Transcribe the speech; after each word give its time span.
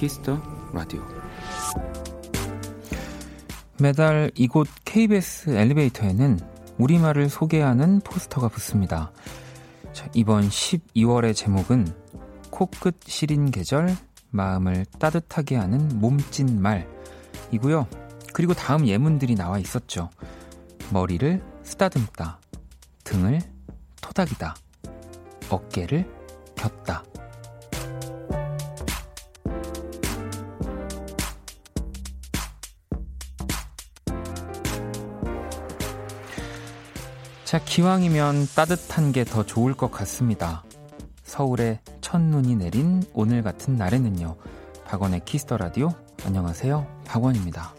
Kiss 0.00 0.23
the 0.23 0.40
Radio. 0.72 1.06
매달 3.78 4.30
이곳 4.34 4.66
KBS 4.86 5.50
엘리베이터에는 5.50 6.40
우리말을 6.78 7.28
소개하는 7.28 8.00
포스터가 8.00 8.48
붙습니다. 8.48 9.12
자, 9.92 10.08
이번 10.14 10.48
12월의 10.48 11.36
제목은 11.36 11.86
코끝 12.48 12.96
시린 13.04 13.50
계절, 13.50 13.94
마음을 14.30 14.86
따뜻하게 14.98 15.56
하는 15.56 15.86
몸짓말이고요. 16.00 17.86
그리고 18.32 18.54
다음 18.54 18.86
예문들이 18.86 19.34
나와 19.34 19.58
있었죠. 19.58 20.08
머리를 20.94 21.42
쓰다듬다, 21.62 22.40
등을 23.04 23.40
토닥이다, 24.00 24.54
어깨를 25.50 26.10
겯다. 26.56 27.04
자, 37.50 37.58
기왕이면 37.58 38.46
따뜻한 38.54 39.10
게 39.10 39.24
더 39.24 39.44
좋을 39.44 39.74
것 39.74 39.90
같습니다. 39.90 40.62
서울에 41.24 41.80
첫눈이 42.00 42.54
내린 42.54 43.02
오늘 43.12 43.42
같은 43.42 43.74
날에는요. 43.74 44.36
박원의 44.84 45.24
Kiss 45.24 45.42
the 45.42 45.56
Radio. 45.56 45.92
안녕하세요. 46.24 46.86
박원입니다. 47.04 47.74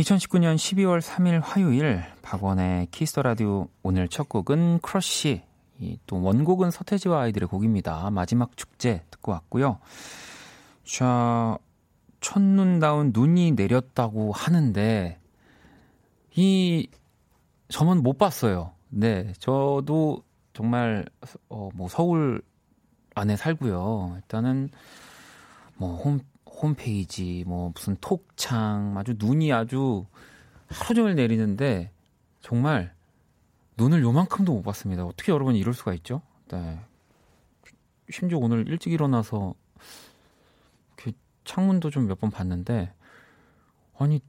2019년 0.00 0.56
12월 0.56 1.00
3일 1.00 1.40
화요일 1.40 2.02
박원의 2.22 2.88
Kiss 2.90 3.08
the 3.08 3.22
Radio 3.22 3.68
오늘 3.84 4.08
첫 4.08 4.28
곡은 4.28 4.80
Crush. 4.80 5.42
또 6.08 6.20
원곡은 6.20 6.72
서태지와 6.72 7.22
아이들의 7.22 7.48
곡입니다. 7.48 8.10
마지막 8.10 8.56
축제 8.56 9.04
듣고 9.12 9.30
왔고요. 9.30 9.78
자, 10.84 11.56
첫눈다운 12.20 13.12
눈이 13.14 13.52
내렸다고 13.52 14.32
하는데 14.32 15.20
이 16.34 16.88
저는 17.70 18.02
못 18.02 18.18
봤어요. 18.18 18.72
네, 18.88 19.32
저도 19.38 20.22
정말 20.52 21.04
어, 21.48 21.70
뭐 21.74 21.88
서울 21.88 22.42
안에 23.14 23.36
살고요. 23.36 24.14
일단은 24.16 24.70
뭐 25.76 25.96
홈, 25.96 26.20
홈페이지, 26.46 27.44
뭐 27.46 27.70
무슨 27.74 27.96
톡창, 28.00 28.96
아주 28.98 29.14
눈이 29.18 29.52
아주 29.52 30.06
하루 30.68 30.94
종일 30.94 31.14
내리는데 31.14 31.90
정말 32.40 32.94
눈을 33.76 34.02
요만큼도 34.02 34.52
못 34.52 34.62
봤습니다. 34.62 35.04
어떻게 35.04 35.32
여러분이 35.32 35.58
이럴 35.58 35.72
수가 35.74 35.94
있죠? 35.94 36.22
네. 36.48 36.78
심지어 38.10 38.38
오늘 38.38 38.66
일찍 38.68 38.92
일어나서 38.92 39.54
창문도 41.44 41.90
좀 41.90 42.06
몇 42.06 42.20
번 42.20 42.30
봤는데 42.30 42.92
아니 43.98 44.20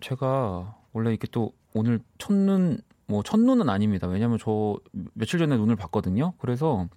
제가 0.00 0.76
원래 0.92 1.10
이렇게 1.10 1.26
또 1.30 1.52
오늘 1.74 2.00
첫눈 2.18 2.78
뭐 3.06 3.22
첫눈은 3.22 3.68
아닙니다. 3.68 4.06
왜냐면 4.06 4.38
저 4.40 4.78
며칠 5.14 5.38
전에 5.38 5.56
눈을 5.56 5.76
봤거든요. 5.76 6.32
그래서 6.38 6.88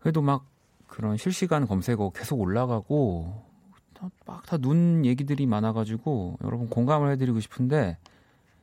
그래도 0.00 0.20
막 0.22 0.44
그런 0.86 1.16
실시간 1.16 1.66
검색어 1.66 2.10
계속 2.10 2.40
올라가고 2.40 3.42
막 4.26 4.44
다 4.46 4.58
눈 4.58 5.04
얘기들이 5.06 5.46
많아가지고 5.46 6.38
여러분 6.44 6.68
공감을 6.68 7.10
해드리고 7.12 7.40
싶은데 7.40 7.96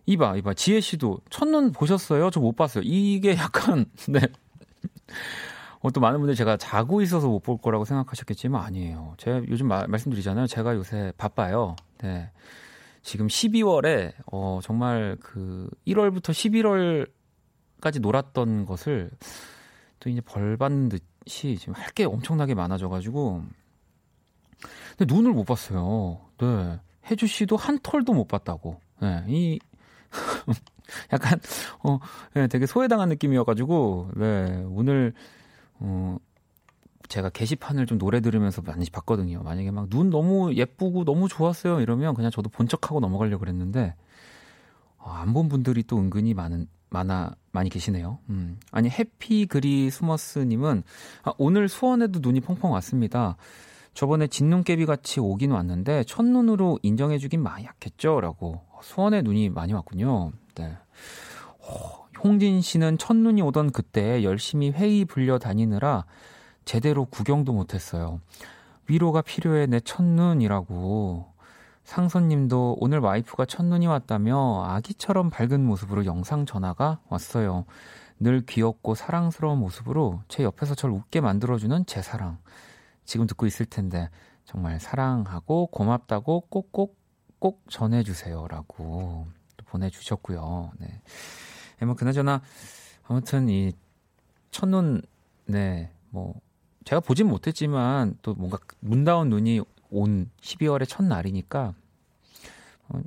이봐 0.06 0.36
이봐 0.38 0.54
지혜 0.54 0.80
씨도 0.80 1.20
첫눈 1.30 1.72
보셨어요? 1.72 2.30
저 2.30 2.40
못 2.40 2.56
봤어요. 2.56 2.84
이게 2.86 3.36
약간 3.36 3.86
네. 4.10 4.20
어, 5.82 5.92
또 5.92 6.00
많은 6.00 6.20
분들이 6.20 6.36
제가 6.36 6.56
자고 6.58 7.02
있어서 7.02 7.28
못 7.28 7.40
볼 7.44 7.58
거라고 7.58 7.84
생각하셨겠지만 7.86 8.62
아니에요. 8.64 9.16
제가 9.18 9.42
요즘 9.50 9.68
마, 9.68 9.86
말씀드리잖아요. 9.88 10.48
제가 10.48 10.76
요새 10.76 11.12
바빠요. 11.18 11.76
네. 12.00 12.30
지금 13.04 13.28
12월에 13.28 14.14
어 14.32 14.60
정말 14.64 15.18
그 15.20 15.70
1월부터 15.86 16.32
11월까지 17.82 18.00
놀았던 18.02 18.66
것을 18.66 19.12
또 20.00 20.10
이제 20.10 20.22
벌 20.22 20.58
받는 20.58 20.90
듯이 20.90 21.58
지금 21.58 21.74
할 21.76 21.92
게 21.94 22.06
엄청나게 22.06 22.56
많아져 22.56 22.90
가지고 22.90 23.44
근데 24.98 25.14
눈을 25.14 25.32
못 25.34 25.44
봤어요. 25.44 26.20
네. 26.40 26.80
혜주 27.10 27.28
씨도 27.28 27.58
한 27.58 27.78
털도 27.84 28.14
못 28.14 28.28
봤다고. 28.28 28.80
네. 29.02 29.24
이 29.28 29.60
약간 31.12 31.40
어 31.84 32.00
네, 32.34 32.48
되게 32.48 32.66
소외당한 32.66 33.10
느낌이어 33.10 33.44
가지고 33.44 34.10
네. 34.16 34.64
오늘 34.70 35.14
어 35.80 36.18
제가 37.08 37.30
게시판을 37.30 37.86
좀 37.86 37.98
노래 37.98 38.22
들으면서 38.22 38.62
많이 38.62 38.86
봤거든요. 38.90 39.44
만약에 39.44 39.72
막 39.72 39.90
눈 39.90 40.10
너무 40.10 40.54
예쁘고 40.54 41.04
너무 41.06 41.28
좋았어요 41.28 41.82
이러면 41.82 42.16
그냥 42.16 42.32
저도 42.32 42.50
본척하고 42.50 43.00
넘어가려고 43.00 43.42
그랬는데 43.42 43.96
어, 44.98 45.10
안본 45.12 45.50
분들이 45.50 45.84
또 45.84 45.98
은근히 45.98 46.34
많은 46.34 46.68
많아 46.90 47.36
많이 47.52 47.70
계시네요. 47.70 48.20
음. 48.30 48.60
아니 48.72 48.90
해피 48.90 49.46
그리 49.48 49.90
스머스님은 49.90 50.84
아, 51.24 51.34
오늘 51.38 51.68
수원에도 51.68 52.20
눈이 52.22 52.42
펑펑 52.42 52.72
왔습니다. 52.72 53.36
저번에 53.94 54.28
진눈깨비 54.28 54.86
같이 54.86 55.20
오긴 55.20 55.52
왔는데 55.52 56.04
첫눈으로 56.06 56.80
인정해주긴 56.82 57.44
많이 57.44 57.66
약했죠라고 57.66 58.62
수원에 58.82 59.22
눈이 59.22 59.50
많이 59.50 59.74
왔군요. 59.74 60.32
네. 60.56 60.78
어, 61.60 62.08
홍진 62.24 62.62
씨는 62.62 62.98
첫눈이 62.98 63.42
오던 63.42 63.72
그때 63.72 64.24
열심히 64.24 64.72
회의 64.72 65.06
불려 65.06 65.38
다니느라 65.40 66.06
제대로 66.66 67.06
구경도 67.06 67.54
못했어요. 67.54 68.20
위로가 68.88 69.22
필요해 69.22 69.68
내 69.68 69.80
첫눈이라고. 69.80 71.32
상선님도 71.84 72.78
오늘 72.80 73.00
와이프가 73.00 73.46
첫눈이 73.46 73.88
왔다며 73.88 74.64
아기처럼 74.66 75.30
밝은 75.30 75.66
모습으로 75.66 76.06
영상 76.06 76.46
전화가 76.46 77.00
왔어요. 77.10 77.66
늘 78.20 78.46
귀엽고 78.46 78.96
사랑스러운 78.96 79.60
모습으로 79.60 80.22
제 80.30 80.44
옆에서 80.44 80.76
저를 80.76 80.96
웃게 80.96 81.20
만들어주는 81.20 81.86
제 81.86 82.02
사랑. 82.02 82.38
지금 83.06 83.28
듣고 83.28 83.46
있을 83.46 83.66
텐데 83.66 84.10
정말 84.46 84.80
사랑하고 84.80 85.68
고맙다고 85.68 86.42
꼭꼭 86.50 86.98
꼭 87.40 87.62
전해주세요라고 87.70 89.28
보내주셨고요. 89.66 90.72
네. 90.80 91.02
뭐 91.86 91.96
그나저나 91.96 92.42
아무튼 93.04 93.50
이 93.50 93.74
첫눈 94.52 95.02
네뭐 95.46 96.36
제가 96.86 97.00
보진 97.00 97.28
못했지만 97.28 98.18
또 98.22 98.34
뭔가 98.34 98.58
문다운 98.80 99.30
눈이 99.30 99.62
온 99.90 100.30
12월의 100.42 100.88
첫날이니까 100.88 101.74
어, 102.90 103.02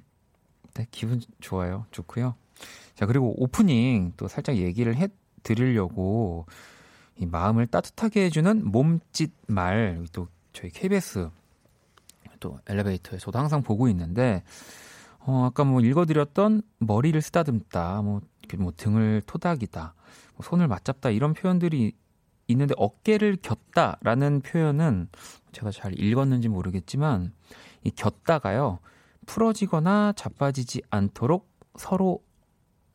네, 0.74 0.86
기분 0.90 1.20
좋아요. 1.40 1.86
좋고요. 1.90 2.34
자, 2.94 3.06
그리고 3.06 3.34
오프닝 3.42 4.14
또 4.16 4.28
살짝 4.28 4.56
얘기를 4.56 4.96
해 4.96 5.08
드리려고 5.42 6.46
이 7.18 7.26
마음을 7.26 7.66
따뜻하게 7.66 8.24
해주는 8.24 8.70
몸짓 8.70 9.32
말 9.46 10.04
또 10.12 10.28
저희 10.52 10.70
KBS 10.70 11.28
또 12.40 12.58
엘리베이터에 12.66 13.18
저도 13.18 13.38
항상 13.38 13.62
보고 13.62 13.88
있는데 13.88 14.42
어, 15.20 15.44
아까 15.44 15.64
뭐 15.64 15.80
읽어드렸던 15.80 16.62
머리를 16.78 17.20
쓰다듬다, 17.20 18.00
뭐, 18.02 18.20
뭐 18.58 18.72
등을 18.76 19.22
토닥이다, 19.26 19.94
뭐 20.36 20.46
손을 20.46 20.68
맞잡다 20.68 21.10
이런 21.10 21.34
표현들이 21.34 21.92
있는데 22.48 22.74
어깨를 22.76 23.36
겼다라는 23.42 24.40
표현은 24.42 25.08
제가 25.52 25.70
잘 25.70 25.98
읽었는지 25.98 26.48
모르겠지만 26.48 27.32
이 27.84 27.90
겼다가요 27.90 28.78
풀어지거나 29.26 30.12
자빠지지 30.16 30.82
않도록 30.90 31.48
서로 31.76 32.22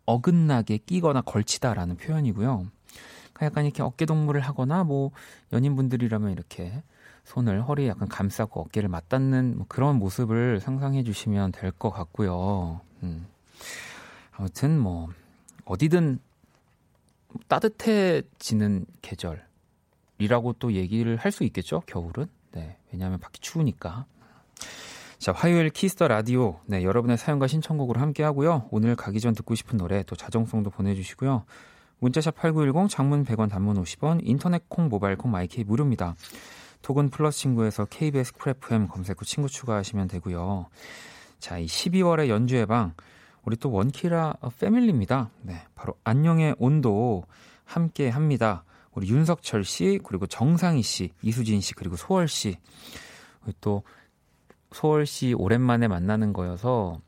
어긋나게 0.06 0.78
끼거나 0.78 1.22
걸치다라는 1.22 1.98
표현이고요. 1.98 2.68
그러니까 3.34 3.46
약간 3.46 3.66
이렇게 3.66 3.84
어깨 3.84 4.06
동무를 4.06 4.42
하거나 4.42 4.84
뭐 4.84 5.12
연인분들이라면 5.54 6.32
이렇게 6.32 6.84
손을 7.24 7.62
허리에 7.68 7.88
약간 7.90 8.08
감싸고 8.08 8.62
어깨를 8.62 8.90
맞닿는 8.90 9.58
뭐 9.58 9.66
그런 9.68 9.98
모습을 9.98 10.60
상상해 10.60 11.04
주시면 11.04 11.52
될 11.52 11.72
것 11.72 11.92
같고요. 11.92 12.82
음. 13.04 13.28
아무튼 14.32 14.80
뭐 14.80 15.10
어디든 15.66 16.20
따뜻해지는 17.48 18.86
계절이라고 19.02 20.54
또 20.60 20.74
얘기를 20.74 21.16
할 21.18 21.32
수 21.32 21.44
있겠죠. 21.44 21.82
겨울은. 21.86 22.28
네. 22.52 22.78
왜냐하면 22.92 23.20
밖이 23.20 23.36
추우니까. 23.40 24.06
자, 25.18 25.32
화요일 25.32 25.70
Kiss 25.70 25.92
the 25.92 26.08
Radio. 26.08 26.60
네, 26.66 26.84
여러분의 26.84 27.18
사연과 27.18 27.48
신청곡으로 27.48 28.00
함께 28.00 28.24
하고요. 28.24 28.68
오늘 28.72 28.96
가기 28.96 29.20
전 29.20 29.36
듣고 29.36 29.54
싶은 29.56 29.78
노래 29.78 30.04
또 30.04 30.16
자정송도 30.16 30.72
보내 30.72 30.96
주시고요. 30.96 31.46
문자샵 32.00 32.36
8910 32.36 32.90
장문 32.90 33.24
100원 33.24 33.50
단문 33.50 33.82
50원 33.82 34.22
인터넷 34.24 34.68
콩 34.68 34.90
모바일 34.90 35.16
콩 35.16 35.30
my 35.30 35.53
K 35.53 35.64
무료입니다. 35.64 36.16
톡은 36.82 37.12
플러스 37.12 37.38
친구에서 37.38 37.86
KBS 37.86 38.34
Cool 38.34 38.50
FM 38.50 38.88
검색 38.88 39.22
후 39.22 39.26
친구 39.26 39.48
추가하시면 39.48 40.08
되고요. 40.08 40.66
자, 41.38 41.60
이 41.60 41.68
12월의 41.68 42.28
연주의 42.28 42.66
방 42.66 42.96
우리 43.44 43.56
또 43.58 43.72
원키라 43.72 44.36
패밀리입니다. 44.60 45.30
네, 45.42 45.62
바로 45.76 45.96
안녕의 46.04 46.56
온도 46.60 47.24
함께 47.66 48.10
합니다. 48.10 48.64
우리 48.94 49.10
윤석철 49.10 49.64
씨, 49.64 50.00
그리고 50.04 50.28
정상희 50.28 50.82
씨, 50.84 51.12
이수진 51.22 51.62
씨, 51.62 51.74
그리고 51.74 51.96
소월 51.96 52.28
씨. 52.28 52.58
또 53.62 53.84
소월 54.72 55.06
씨 55.06 55.34
오랜만에 55.34 55.88
만나는 55.88 56.34
거여서 56.34 57.00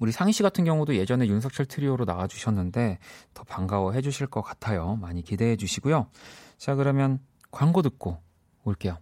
우리 0.00 0.12
상희 0.12 0.32
씨 0.32 0.42
같은 0.42 0.64
경우도 0.64 0.96
예전에 0.96 1.26
윤석철 1.26 1.66
트리오로 1.66 2.04
나와 2.04 2.26
주셨는데 2.26 2.98
더 3.32 3.44
반가워해 3.44 4.02
주실 4.02 4.26
것 4.26 4.42
같아요. 4.42 4.96
많이 4.96 5.22
기대해 5.22 5.56
주시고요. 5.56 6.08
자, 6.58 6.74
그러면 6.74 7.20
광고 7.50 7.82
듣고 7.82 8.18
올게요. 8.64 8.98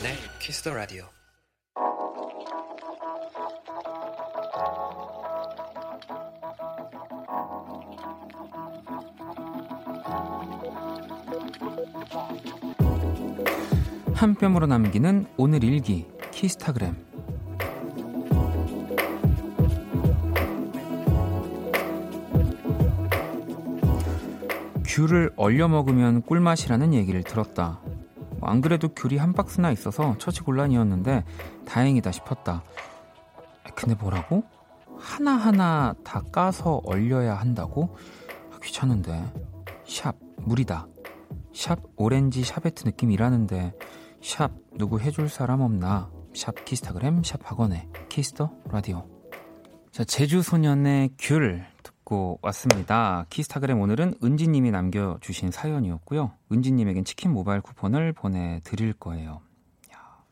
박원의 0.00 0.16
키스 0.38 0.62
더 0.62 0.72
라디오. 0.72 1.04
한 14.14 14.34
뼘으로 14.34 14.66
남기는 14.66 15.26
오늘 15.36 15.64
일기 15.64 16.06
키스타그램 16.30 16.96
귤을 24.84 25.32
얼려 25.36 25.68
먹으면 25.68 26.22
꿀맛이라는 26.22 26.94
얘기를 26.94 27.22
들었다. 27.22 27.80
안 28.42 28.60
그래도 28.60 28.88
귤이 28.88 29.16
한 29.16 29.32
박스나 29.32 29.70
있어서 29.70 30.16
처치 30.18 30.42
곤란이었는데 30.42 31.24
다행이다 31.66 32.12
싶었다. 32.12 32.62
근데 33.74 33.94
뭐라고? 33.94 34.44
하나하나 34.98 35.94
다 36.04 36.22
까서 36.32 36.80
얼려야 36.84 37.34
한다고? 37.34 37.96
아, 38.52 38.58
귀찮은데. 38.62 39.32
샵 39.86 40.16
무리다. 40.38 40.86
샵 41.54 41.80
오렌지 41.96 42.42
샤베트 42.44 42.86
느낌이라는데 42.86 43.72
샵 44.22 44.52
누구 44.76 45.00
해줄 45.00 45.28
사람 45.28 45.60
없나? 45.60 46.10
샵 46.34 46.64
키스타그램 46.64 47.22
샵 47.24 47.40
박원의 47.42 47.88
Kiss 48.08 48.32
the 48.32 48.50
Radio. 48.70 49.06
자 49.90 50.04
제주 50.04 50.42
소년의 50.42 51.10
귤 51.18 51.66
듣고 52.10 52.40
왔습니다. 52.42 53.24
키스타그램 53.30 53.80
오늘은 53.80 54.14
은지님이 54.22 54.72
남겨주신 54.72 55.52
사연이었고요. 55.52 56.32
은지님에겐 56.52 57.04
치킨 57.04 57.32
모바일 57.32 57.60
쿠폰을 57.60 58.12
보내드릴 58.12 58.92
거예요. 58.94 59.40
야. 59.94 60.24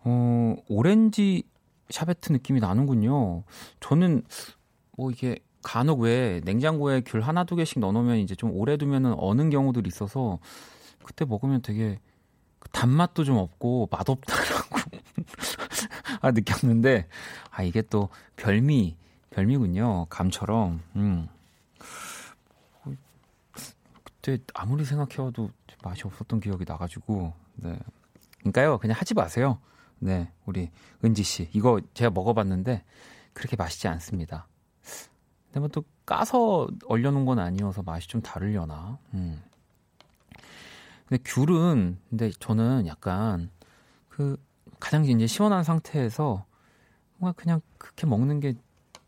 어 0.00 0.56
오렌지 0.68 1.44
샤베트 1.90 2.32
느낌이 2.32 2.58
나는군요. 2.58 3.44
저는 3.78 4.24
뭐 4.96 5.12
이게 5.12 5.38
간혹 5.62 6.00
왜 6.00 6.40
냉장고에 6.44 7.02
귤 7.06 7.20
하나 7.20 7.44
두 7.44 7.54
개씩 7.54 7.78
넣어놓으면 7.78 8.18
이제 8.18 8.34
좀 8.34 8.50
오래 8.52 8.76
두면은 8.76 9.14
어는 9.16 9.50
경우들이 9.50 9.86
있어서 9.86 10.40
그때 11.04 11.24
먹으면 11.24 11.62
되게 11.62 12.00
단맛도 12.72 13.24
좀 13.24 13.36
없고 13.36 13.88
맛없다라고 13.90 14.76
아, 16.20 16.32
느꼈는데 16.32 17.06
아 17.50 17.62
이게 17.62 17.80
또 17.82 18.08
별미 18.36 18.96
별미군요 19.30 20.06
감처럼. 20.06 20.82
음. 20.96 21.28
그때 24.04 24.38
아무리 24.54 24.84
생각해도 24.84 25.50
맛이 25.82 26.02
없었던 26.04 26.40
기억이 26.40 26.64
나가지고 26.66 27.32
네. 27.56 27.78
그러니까요 28.40 28.78
그냥 28.78 28.96
하지 28.98 29.14
마세요. 29.14 29.58
네 29.98 30.30
우리 30.46 30.70
은지 31.04 31.22
씨. 31.22 31.48
이거 31.52 31.80
제가 31.94 32.10
먹어봤는데 32.10 32.84
그렇게 33.32 33.56
맛있지 33.56 33.88
않습니다. 33.88 34.46
근데 35.46 35.60
뭐 35.60 35.68
또 35.68 35.84
까서 36.08 36.66
얼려놓은 36.86 37.26
건 37.26 37.38
아니어서 37.38 37.82
맛이 37.82 38.08
좀 38.08 38.22
다르려나? 38.22 38.98
음. 39.12 39.42
근데 41.06 41.22
귤은 41.22 41.98
근데 42.08 42.30
저는 42.38 42.86
약간 42.86 43.50
그 44.08 44.42
가장 44.80 45.04
이제 45.04 45.26
시원한 45.26 45.64
상태에서 45.64 46.46
뭔가 47.18 47.38
그냥 47.40 47.60
그렇게 47.76 48.06
먹는 48.06 48.40
게 48.40 48.54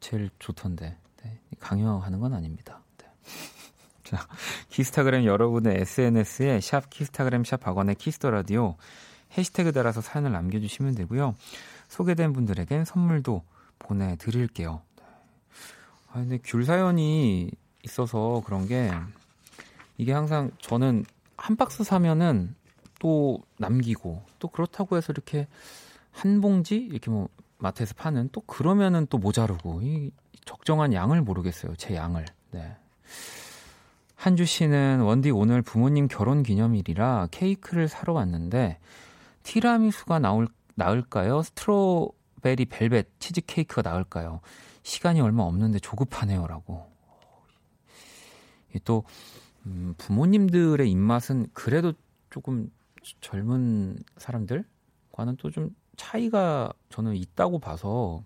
제일 0.00 0.30
좋던데 0.38 0.96
네, 1.22 1.40
강요하는 1.58 2.20
건 2.20 2.34
아닙니다. 2.34 2.80
네. 2.98 3.06
자, 4.04 4.26
키스타그램 4.70 5.24
여러분의 5.24 5.80
SNS에 5.82 6.60
샵 6.60 6.90
키스타그램 6.90 7.44
샵 7.44 7.58
박원의 7.58 7.94
Kiss 7.96 8.15
the 8.15 8.30
Radio 8.30 8.76
해시태그 9.36 9.72
달아서 9.72 10.00
사연을 10.00 10.32
남겨주시면 10.32 10.94
되고요. 10.96 11.34
소개된 11.88 12.32
분들에겐 12.32 12.84
선물도 12.84 13.44
보내드릴게요. 13.78 14.82
네. 14.96 15.04
아 16.08 16.14
근데 16.14 16.38
귤 16.42 16.64
사연이 16.64 17.50
있어서 17.84 18.42
그런 18.44 18.66
게 18.66 18.90
이게 19.96 20.12
항상 20.12 20.50
저는 20.58 21.04
한 21.36 21.56
박스 21.56 21.84
사면은 21.84 22.54
또 22.98 23.42
남기고 23.58 24.22
또 24.38 24.48
그렇다고 24.48 24.96
해서 24.96 25.12
이렇게 25.12 25.46
한 26.10 26.40
봉지 26.40 26.76
이렇게 26.76 27.10
뭐 27.10 27.28
마트에서 27.60 27.94
파는 27.94 28.30
또 28.32 28.40
그러면은 28.42 29.06
또 29.08 29.18
모자르고 29.18 29.82
이 29.82 30.10
적정한 30.44 30.92
양을 30.92 31.22
모르겠어요. 31.22 31.76
제 31.76 31.94
양을. 31.94 32.26
네. 32.50 32.76
한주 34.16 34.44
씨는 34.44 35.00
원디 35.00 35.30
오늘 35.30 35.62
부모님 35.62 36.08
결혼 36.08 36.42
기념일이라 36.42 37.28
케이크를 37.30 37.88
사러 37.88 38.12
왔는데 38.12 38.78
티라미수가 39.42 40.18
나올 40.18 40.48
나을까요? 40.74 41.42
스트로베리 41.42 42.66
벨벳 42.66 43.08
치즈 43.18 43.42
케이크가 43.46 43.88
나을까요? 43.88 44.40
시간이 44.82 45.20
얼마 45.20 45.42
없는데 45.44 45.78
조급하네요라고. 45.78 46.90
또 48.84 49.04
음, 49.66 49.94
부모님들의 49.98 50.90
입맛은 50.90 51.48
그래도 51.52 51.92
조금 52.30 52.70
젊은 53.20 53.98
사람들과는 54.16 55.36
또 55.38 55.50
좀 55.50 55.74
차이가 56.00 56.72
저는 56.88 57.14
있다고 57.16 57.58
봐서 57.58 58.22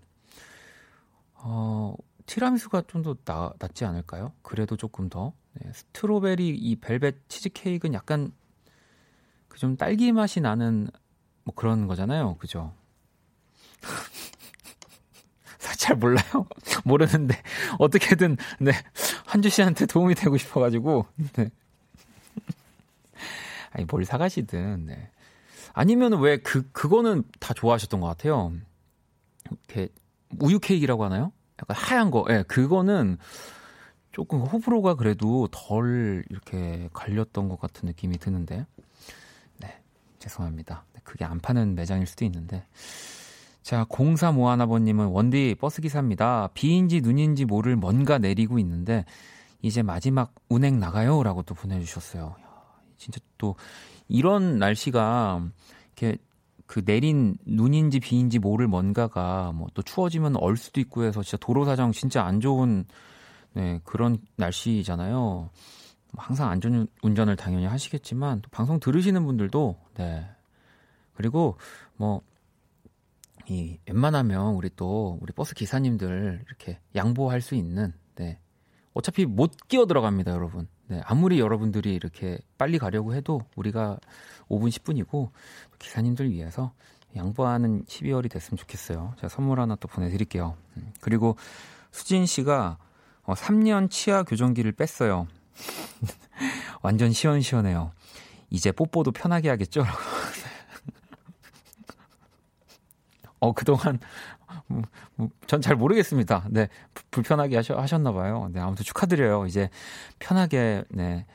어, 1.33 1.93
티라미수가 2.25 2.83
좀 2.87 3.03
더 3.03 3.15
낫지 3.59 3.83
않을까요? 3.85 4.31
그래도 4.41 4.77
조금 4.77 5.09
더 5.09 5.33
네, 5.53 5.71
스트로베리 5.73 6.49
이 6.55 6.75
벨벳 6.77 7.27
치즈 7.29 7.49
케이크는 7.49 7.93
약간 7.93 8.31
그 9.49 9.57
좀 9.59 9.77
딸기 9.77 10.11
맛이 10.11 10.41
나는 10.41 10.87
뭐 11.43 11.53
그런 11.55 11.87
거잖아요, 11.87 12.35
그죠? 12.37 12.73
잘 15.77 15.95
몰라요. 15.97 16.25
모르는데 16.85 17.35
어떻게든 17.79 18.37
네 18.59 18.71
한주 19.25 19.49
씨한테 19.49 19.85
도움이 19.85 20.15
되고 20.15 20.35
싶어가지고 20.37 21.05
네. 21.33 21.49
아니 23.71 23.85
뭘 23.85 24.05
사가시든 24.05 24.85
네. 24.87 25.11
아니면 25.75 26.13
왜 26.21 26.37
그 26.37 26.69
그거는 26.71 27.23
다 27.39 27.53
좋아하셨던 27.53 27.99
것 27.99 28.07
같아요. 28.07 28.53
이렇게 29.51 29.89
우유 30.39 30.59
케이크라고 30.59 31.03
하나요? 31.03 31.33
약간 31.61 31.75
하얀 31.77 32.11
거. 32.11 32.25
예, 32.29 32.37
네, 32.37 32.43
그거는 32.43 33.17
조금 34.13 34.39
호불호가 34.39 34.95
그래도 34.95 35.49
덜 35.51 36.23
이렇게 36.29 36.89
갈렸던 36.93 37.49
것 37.49 37.59
같은 37.59 37.87
느낌이 37.87 38.17
드는데. 38.17 38.65
네, 39.57 39.81
죄송합니다. 40.19 40.85
그게 41.03 41.25
안 41.25 41.39
파는 41.39 41.75
매장일 41.75 42.07
수도 42.07 42.23
있는데. 42.23 42.65
자, 43.61 43.83
0351아버님은 43.85 45.11
원디 45.11 45.55
버스기사입니다. 45.59 46.51
비인지 46.53 47.01
눈인지 47.01 47.43
모를 47.43 47.75
뭔가 47.75 48.17
내리고 48.17 48.59
있는데, 48.59 49.03
이제 49.61 49.81
마지막 49.81 50.33
운행 50.47 50.79
나가요? 50.79 51.21
라고 51.23 51.41
또 51.41 51.53
보내주셨어요. 51.53 52.35
진짜 52.97 53.19
또, 53.37 53.55
이런 54.07 54.57
날씨가, 54.59 55.47
이렇게 55.97 56.17
그 56.65 56.83
내린 56.83 57.37
눈인지 57.45 57.99
비인지 57.99 58.39
모를 58.39 58.67
뭔가가 58.67 59.51
뭐 59.53 59.67
또 59.73 59.81
추워지면 59.81 60.35
얼 60.37 60.57
수도 60.57 60.79
있고 60.79 61.03
해서 61.03 61.21
진짜 61.21 61.37
도로 61.37 61.65
사정 61.65 61.91
진짜 61.91 62.23
안 62.23 62.39
좋은, 62.39 62.85
네, 63.53 63.79
그런 63.83 64.17
날씨잖아요. 64.37 65.49
항상 66.17 66.49
안전 66.49 66.87
운전을 67.03 67.35
당연히 67.35 67.65
하시겠지만, 67.65 68.41
또 68.41 68.49
방송 68.49 68.79
들으시는 68.79 69.25
분들도, 69.25 69.77
네. 69.95 70.29
그리고 71.13 71.57
뭐, 71.97 72.21
이 73.47 73.77
웬만하면 73.87 74.55
우리 74.55 74.69
또 74.75 75.19
우리 75.21 75.31
버스 75.31 75.53
기사님들 75.53 76.43
이렇게 76.47 76.79
양보할 76.95 77.41
수 77.41 77.53
있는 77.53 77.93
네. 78.15 78.39
어차피 78.93 79.25
못 79.25 79.51
끼어 79.67 79.85
들어갑니다, 79.85 80.31
여러분. 80.31 80.67
네, 80.87 81.01
아무리 81.05 81.39
여러분들이 81.39 81.95
이렇게 81.95 82.37
빨리 82.57 82.77
가려고 82.77 83.15
해도 83.15 83.41
우리가 83.55 83.97
5분 84.49 84.69
10분이고 84.69 85.31
기사님들 85.79 86.31
위해서 86.31 86.73
양보하는 87.15 87.85
12월이 87.85 88.29
됐으면 88.29 88.57
좋겠어요. 88.57 89.13
제가 89.17 89.29
선물 89.29 89.59
하나 89.59 89.75
또 89.75 89.87
보내드릴게요. 89.87 90.55
음, 90.77 90.93
그리고 91.01 91.37
수진 91.91 92.25
씨가 92.25 92.77
어, 93.23 93.33
3년 93.33 93.89
치아 93.89 94.21
교정기를 94.23 94.73
뺐어요. 94.73 95.27
완전 96.83 97.11
시원시원해요. 97.11 97.91
이제 98.51 98.71
뽀뽀도 98.71 99.11
편하게 99.11 99.49
하겠죠? 99.49 99.85
어, 103.39 103.53
그동안, 103.53 103.99
전 105.47 105.61
잘 105.61 105.75
모르겠습니다. 105.75 106.45
네, 106.49 106.67
불편하게 107.11 107.55
하셔, 107.57 107.75
하셨나 107.75 108.11
봐요. 108.11 108.49
네, 108.53 108.59
아무튼 108.59 108.83
축하드려요. 108.83 109.45
이제 109.45 109.69
편하게, 110.19 110.83
네, 110.89 111.25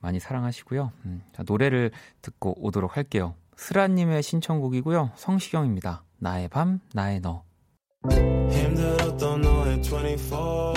많이 0.00 0.20
사랑하시고요. 0.20 0.92
음, 1.06 1.22
자, 1.34 1.42
노래를 1.46 1.90
듣고 2.22 2.54
오도록 2.64 2.96
할게요. 2.96 3.34
스라님의 3.56 4.22
신청곡이고요. 4.22 5.12
성시경입니다. 5.16 6.04
나의 6.18 6.48
밤, 6.48 6.80
나의 6.92 7.20
너. 7.20 7.42
힘들었던 8.50 9.40
너의 9.40 9.80
24 9.80 10.74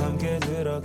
함께 0.00 0.38
들어 0.40 0.80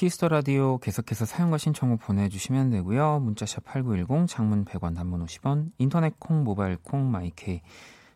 Kiss 0.00 0.16
the 0.16 0.28
Radio 0.28 0.78
계속해서 0.78 1.26
사연과 1.26 1.58
신청을 1.58 1.98
보내주시면 1.98 2.70
되고요. 2.70 3.20
문자샵 3.20 3.64
8910 3.64 4.28
장문 4.28 4.64
100원 4.64 4.94
단문 4.94 5.22
50원 5.26 5.72
인터넷 5.76 6.18
콩 6.18 6.42
모바일 6.42 6.78
콩 6.78 7.10
my 7.10 7.43
K 7.43 7.60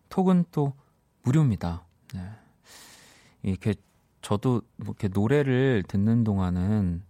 톡은 0.09 0.47
또 0.51 0.73
무료입니다. 1.25 1.85
네. 2.15 2.21
이렇게 3.43 3.75
저도 4.23 4.63
뭐 4.77 4.95
이렇게 4.99 5.09
노래를 5.09 5.83
듣는 5.87 6.25
동안은 6.25 7.03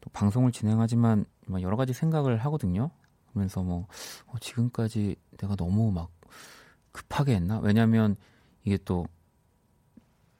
또 0.00 0.10
방송을 0.10 0.50
진행하지만 0.50 1.24
여러 1.60 1.76
가지 1.76 1.92
생각을 1.92 2.38
하거든요. 2.38 2.90
그러면서 3.28 3.62
뭐 3.62 3.86
어, 4.26 4.34
지금까지 4.40 5.14
내가 5.36 5.54
너무 5.54 5.92
막 5.92 6.10
급하게 6.90 7.36
했나? 7.36 7.60
왜냐면 7.60 8.16
이게 8.64 8.78
또 8.84 9.06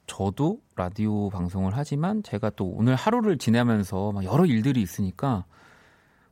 저도 0.08 0.60
라디오 0.74 1.28
방송을 1.30 1.72
하지만 1.76 2.24
제가 2.24 2.50
또 2.50 2.66
오늘 2.66 2.96
하루를 2.96 3.38
지내면서 3.38 4.10
막 4.10 4.24
여러 4.24 4.46
일들이 4.46 4.82
있으니까 4.82 5.44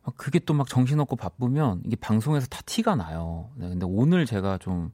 막 0.03 0.17
그게 0.17 0.39
또 0.41 0.55
막 0.55 0.69
정신없고 0.69 1.15
바쁘면 1.17 1.83
이게 1.85 1.95
방송에서 1.97 2.47
다 2.49 2.61
티가 2.67 2.97
나요. 2.97 3.51
네, 3.55 3.69
근데 3.69 3.87
오늘 3.89 4.25
제가 4.27 4.59
좀 4.59 4.91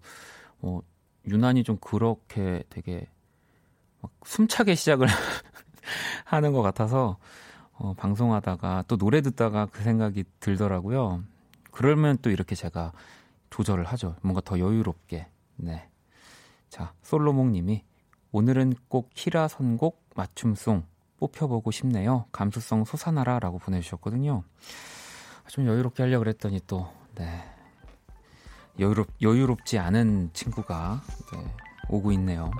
어, 0.60 0.80
유난히 1.26 1.64
좀 1.64 1.78
그렇게 1.80 2.64
되게 2.68 3.08
막 4.00 4.10
숨차게 4.24 4.74
시작을 4.74 5.06
하는 6.26 6.52
것 6.52 6.60
같아서 6.62 7.18
어, 7.72 7.94
방송하다가 7.94 8.84
또 8.88 8.96
노래 8.96 9.20
듣다가 9.20 9.66
그 9.66 9.82
생각이 9.82 10.24
들더라고요. 10.40 11.22
그러면 11.70 12.18
또 12.20 12.30
이렇게 12.30 12.54
제가 12.54 12.92
조절을 13.50 13.84
하죠. 13.84 14.16
뭔가 14.22 14.40
더 14.40 14.58
여유롭게. 14.58 15.26
네. 15.56 15.88
자, 16.68 16.92
솔로몽 17.02 17.52
님이 17.52 17.84
오늘은 18.32 18.74
꼭 18.88 19.10
키라 19.14 19.46
선곡 19.48 20.02
맞춤송 20.16 20.84
뽑혀보고 21.18 21.70
싶네요. 21.70 22.24
감수성 22.32 22.84
솟아나라 22.84 23.38
라고 23.38 23.58
보내주셨거든요. 23.58 24.42
좀 25.48 25.66
여유롭게 25.66 26.02
하려고 26.02 26.20
그랬더니 26.20 26.60
또, 26.66 26.88
네. 27.14 27.44
여유롭, 28.78 29.08
여유롭지 29.20 29.78
않은 29.78 30.30
친구가 30.32 31.02
네, 31.32 31.54
오고 31.90 32.10
있네요. 32.12 32.50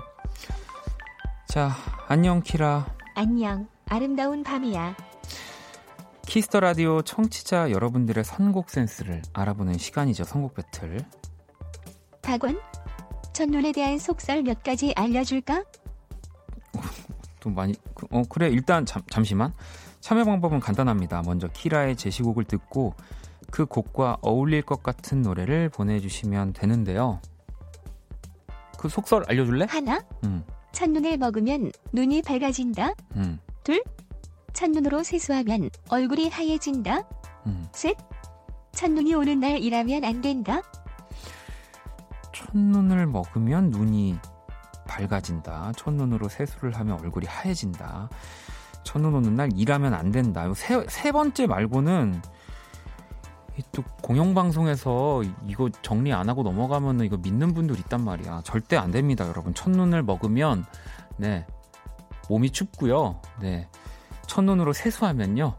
자, 1.47 1.71
안녕, 2.07 2.41
키라. 2.41 2.85
안녕, 3.15 3.67
아름다운 3.87 4.43
밤이야. 4.43 4.95
Kiss 6.27 6.45
the 6.45 6.59
Radio 6.59 7.01
청취자 7.01 7.71
여러분들의 7.71 8.23
선곡 8.23 8.69
센스를 8.69 9.23
알아보는 9.33 9.77
시간이죠. 9.77 10.23
선곡 10.23 10.53
배틀. 10.53 10.99
박원, 12.21 12.59
첫눈에 13.33 13.71
대한 13.71 13.97
속설 13.97 14.43
몇 14.43 14.63
가지 14.63 14.93
알려줄까? 14.95 15.63
또 17.39 17.49
많이, 17.49 17.75
어, 18.11 18.23
그래. 18.29 18.49
일단 18.49 18.85
잠, 18.85 19.01
잠시만. 19.09 19.53
참여 19.99 20.23
방법은 20.23 20.59
간단합니다. 20.59 21.23
먼저 21.23 21.47
키라의 21.47 21.95
제시곡을 21.95 22.45
듣고 22.45 22.93
그 23.51 23.65
곡과 23.65 24.17
어울릴 24.21 24.61
것 24.61 24.83
같은 24.83 25.21
노래를 25.21 25.69
보내주시면 25.69 26.53
되는데요. 26.53 27.19
그 28.77 28.89
속설 28.89 29.23
알려줄래? 29.27 29.65
하나, 29.69 30.03
음. 30.23 30.43
첫눈을 30.73 31.17
먹으면 31.17 31.71
눈이 31.93 32.21
밝아진다. 32.21 32.93
음. 33.15 33.39
둘, 33.63 33.83
첫눈으로 34.53 35.03
세수하면 35.03 35.69
얼굴이 35.89 36.29
하얘진다. 36.29 37.07
음. 37.45 37.67
셋, 37.71 37.95
첫눈이 38.73 39.13
오는 39.13 39.39
날 39.39 39.57
일하면 39.59 40.03
안 40.03 40.21
된다. 40.21 40.61
첫눈을 42.53 43.07
먹으면 43.07 43.71
눈이 43.71 44.19
밝아진다. 44.87 45.71
첫눈으로 45.75 46.29
세수를 46.29 46.75
하면 46.77 46.99
얼굴이 46.99 47.25
하얘진다. 47.25 48.09
첫눈 48.83 49.15
오는 49.15 49.35
날 49.35 49.49
일하면 49.55 49.93
안 49.93 50.11
된다. 50.11 50.45
세, 50.53 50.85
세 50.87 51.11
번째 51.11 51.47
말고는 51.47 52.21
또 53.71 53.83
공영방송에서 54.03 55.23
이거 55.47 55.69
정리 55.81 56.13
안 56.13 56.29
하고 56.29 56.43
넘어가면 56.43 56.99
이거 57.01 57.17
믿는 57.17 57.53
분들 57.53 57.79
있단 57.79 58.03
말이야. 58.03 58.41
절대 58.43 58.77
안 58.77 58.91
됩니다, 58.91 59.27
여러분. 59.27 59.53
첫눈을 59.53 60.03
먹으면, 60.03 60.65
네. 61.17 61.45
몸이 62.29 62.51
춥고요. 62.51 63.19
네. 63.41 63.67
첫눈으로 64.27 64.73
세수하면요. 64.73 65.55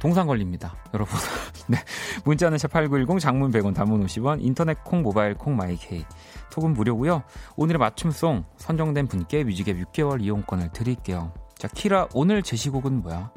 동상 0.00 0.26
걸립니다. 0.26 0.74
여러분. 0.94 1.18
네. 1.68 1.78
문자는 2.24 2.58
샵8910 2.58 3.20
장문 3.20 3.50
100원 3.50 3.74
단문 3.74 4.04
50원 4.06 4.38
인터넷 4.40 4.82
콩 4.84 5.02
모바일 5.02 5.34
콩 5.34 5.56
my 5.56 5.88
K 5.88 6.04
톡은 6.50 6.72
무료고요. 6.72 7.22
오늘의 7.56 7.78
맞춤송 7.78 8.44
선정된 8.56 9.06
분께 9.08 9.44
뮤직앱 9.44 9.76
6개월 9.76 10.22
이용권을 10.22 10.72
드릴게요. 10.72 11.32
자, 11.56 11.68
키라 11.68 12.08
오늘 12.14 12.42
제시곡은 12.42 13.02
뭐야? 13.02 13.30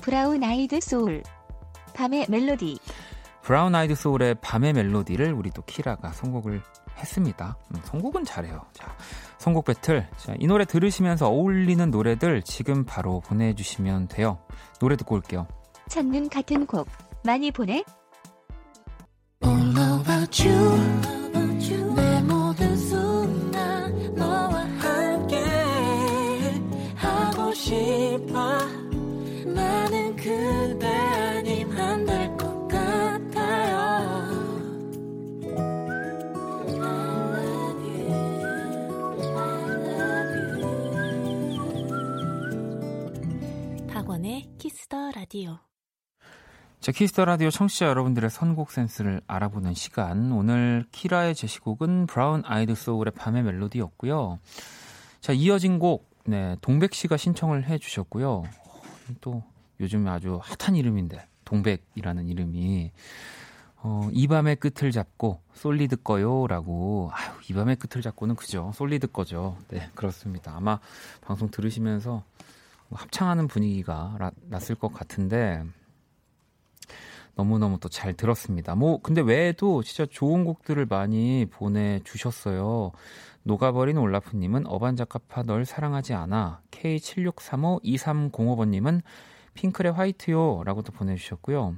Brown 0.00 0.42
Eyed 0.44 0.80
Soul 0.80 1.22
밤의 1.94 2.26
멜로디. 2.28 2.78
Brown 3.42 3.74
Eyed 3.74 3.94
Soul의 3.94 4.36
밤의 4.40 4.72
멜로디를 4.72 5.32
우리 5.32 5.50
또 5.50 5.62
키라가 5.62 6.12
선곡을 6.12 6.62
했습니다. 6.98 7.56
음, 7.74 7.80
선곡은 7.84 8.24
잘해요. 8.24 8.64
자, 8.72 8.96
선곡 9.38 9.66
배틀. 9.66 10.08
자, 10.16 10.34
이 10.38 10.46
노래 10.46 10.64
들으시면서 10.64 11.28
어울리는 11.28 11.90
노래들 11.90 12.42
지금 12.42 12.84
바로 12.84 13.20
보내주시면 13.20 14.08
돼요. 14.08 14.38
노래 14.80 14.96
듣고 14.96 15.14
올게요. 15.16 15.46
찾는 15.88 16.28
같은 16.28 16.66
곡 16.66 16.88
많이 17.24 17.50
보내. 17.50 17.84
All 19.44 19.78
about 19.78 20.48
you. 20.48 21.14
내 21.94 22.22
모든 22.22 22.76
순간 22.76 24.14
너와 24.14 24.64
함께 24.78 25.36
하고 26.96 27.52
싶어. 27.54 28.58
나는 29.46 30.16
그대. 30.16 30.94
Kiss 44.64 44.90
the 44.90 45.10
Radio. 45.10 45.58
자, 46.84 46.92
Kiss 46.92 47.10
the 47.10 47.24
Radio 47.24 47.48
청취자 47.48 47.86
여러분들의 47.86 48.28
선곡 48.28 48.70
센스를 48.70 49.22
알아보는 49.26 49.72
시간. 49.72 50.30
오늘 50.32 50.84
키라의 50.92 51.34
제시곡은 51.34 52.06
Brown 52.06 52.42
Eyed 52.44 52.74
Soul의 52.74 53.12
밤의 53.12 53.42
멜로디였고요. 53.42 54.38
자, 55.22 55.32
이어진 55.32 55.78
곡, 55.78 56.06
네, 56.26 56.58
동백 56.60 56.92
씨가 56.92 57.16
신청을 57.16 57.64
해 57.64 57.78
주셨고요. 57.78 58.44
또 59.22 59.42
요즘 59.80 60.06
아주 60.08 60.38
핫한 60.42 60.76
이름인데, 60.76 61.26
동백이라는 61.46 62.28
이름이. 62.28 62.92
어, 63.76 64.10
이 64.12 64.28
밤의 64.28 64.56
끝을 64.56 64.92
잡고 64.92 65.40
Solid 65.54 66.02
거요라고. 66.02 67.12
아유, 67.14 67.30
이 67.48 67.54
밤의 67.54 67.76
끝을 67.76 68.02
잡고는 68.02 68.36
그죠. 68.36 68.72
Solid 68.74 69.06
거죠. 69.06 69.56
네, 69.68 69.88
그렇습니다. 69.94 70.54
아마 70.54 70.78
방송 71.22 71.50
들으시면서 71.50 72.24
뭐 72.90 72.98
합창하는 72.98 73.48
분위기가 73.48 74.16
라, 74.18 74.32
났을 74.50 74.74
것 74.74 74.92
같은데 74.92 75.64
너무너무 77.36 77.78
또 77.80 77.88
잘 77.88 78.14
들었습니다. 78.14 78.74
뭐 78.74 79.00
근데 79.02 79.20
외에도 79.20 79.82
진짜 79.82 80.06
좋은 80.10 80.44
곡들을 80.44 80.86
많이 80.86 81.46
보내주셨어요. 81.50 82.92
녹아버린 83.42 83.98
올라프님은 83.98 84.66
어반자카파 84.66 85.42
널 85.44 85.64
사랑하지 85.64 86.14
않아 86.14 86.60
K76352305번님은 86.70 89.02
핑클의 89.54 89.92
화이트요 89.92 90.62
라고 90.64 90.82
도 90.82 90.92
보내주셨고요. 90.92 91.76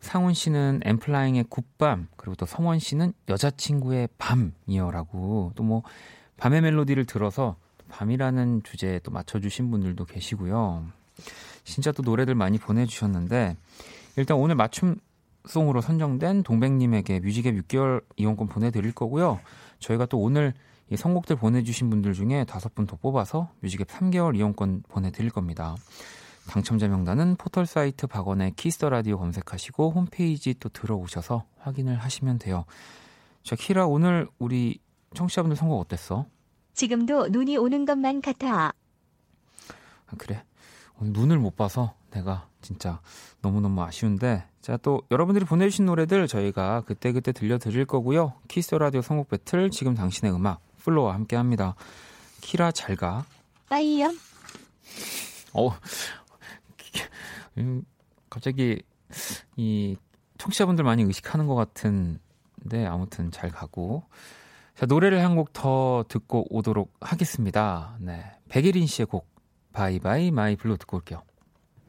상훈 0.00 0.34
씨는 0.34 0.80
엠플라잉의 0.84 1.44
굿밤 1.48 2.08
그리고 2.16 2.34
또 2.36 2.46
성원 2.46 2.78
씨는 2.78 3.12
여자친구의 3.28 4.08
밤이요 4.18 4.90
라고 4.92 5.52
또 5.56 5.64
뭐 5.64 5.82
밤의 6.36 6.60
멜로디를 6.60 7.06
들어서 7.06 7.56
밤이라는 7.88 8.62
주제에 8.62 8.98
또 9.00 9.10
맞춰주신 9.10 9.70
분들도 9.70 10.04
계시고요. 10.04 10.84
진짜 11.64 11.92
또 11.92 12.02
노래들 12.02 12.34
많이 12.34 12.58
보내주셨는데, 12.58 13.56
일단 14.16 14.36
오늘 14.38 14.54
맞춤 14.54 14.96
송으로 15.46 15.80
선정된 15.80 16.42
동백님에게 16.42 17.20
뮤직앱 17.20 17.54
6개월 17.54 18.02
이용권 18.16 18.48
보내드릴 18.48 18.92
거고요. 18.92 19.40
저희가 19.78 20.06
또 20.06 20.18
오늘 20.18 20.54
이 20.90 20.96
선곡들 20.96 21.36
보내주신 21.36 21.90
분들 21.90 22.14
중에 22.14 22.44
다섯 22.44 22.74
분 22.74 22.86
더 22.86 22.96
뽑아서 22.96 23.50
뮤직앱 23.60 23.88
3개월 23.88 24.36
이용권 24.36 24.84
보내드릴 24.88 25.30
겁니다. 25.30 25.74
당첨자 26.48 26.86
명단은 26.88 27.36
포털 27.36 27.66
사이트 27.66 28.06
박원의 28.06 28.52
Kiss 28.56 28.74
the 28.74 28.88
Radio 28.88 29.18
검색하시고 29.18 29.90
홈페이지 29.90 30.54
또 30.54 30.68
들어오셔서 30.68 31.44
확인을 31.58 31.96
하시면 31.96 32.38
돼요. 32.38 32.64
자, 33.42 33.56
키라 33.56 33.86
오늘 33.86 34.28
우리 34.38 34.78
청취자분들 35.14 35.56
선곡 35.56 35.80
어땠어? 35.80 36.26
지금도 36.74 37.28
눈이 37.28 37.56
오는 37.56 37.84
것만 37.84 38.20
같아. 38.20 38.68
아, 40.06 40.16
그래. 40.18 40.44
눈을 41.00 41.38
못 41.38 41.56
봐서 41.56 41.94
내가 42.10 42.48
진짜 42.62 43.00
너무너무 43.42 43.82
아쉬운데 43.82 44.44
자 44.62 44.76
또 44.78 45.02
여러분들이 45.10 45.44
보내주신 45.44 45.86
노래들 45.86 46.26
저희가 46.26 46.82
그때그때 46.82 47.32
들려드릴 47.32 47.84
거고요. 47.86 48.34
Kiss 48.48 48.74
Radio 48.74 49.00
선곡 49.02 49.28
배틀 49.28 49.70
지금 49.70 49.94
당신의 49.94 50.34
음악 50.34 50.60
FLO와 50.78 51.14
함께합니다. 51.14 51.74
키라 52.40 52.72
잘가. 52.72 53.24
bye요. 53.68 54.12
어 55.52 55.70
음, 57.58 57.82
갑자기 58.28 58.82
이 59.56 59.96
청취자분들 60.38 60.84
많이 60.84 61.02
의식하는 61.02 61.46
것 61.46 61.54
같은데 61.54 62.86
아무튼 62.86 63.30
잘 63.30 63.50
가고. 63.50 64.04
자 64.74 64.84
노래를 64.86 65.24
한 65.24 65.36
곡 65.36 65.52
더 65.52 66.04
듣고 66.08 66.46
오도록 66.50 66.92
하겠습니다. 67.00 67.96
네 68.00 68.24
백예린 68.48 68.86
씨의 68.86 69.06
곡 69.06 69.26
Bye 69.76 70.03
Bye 70.03 70.30
My 70.30 70.56
Blue 70.56 70.78
듣고 70.78 70.96
올게요 70.96 71.22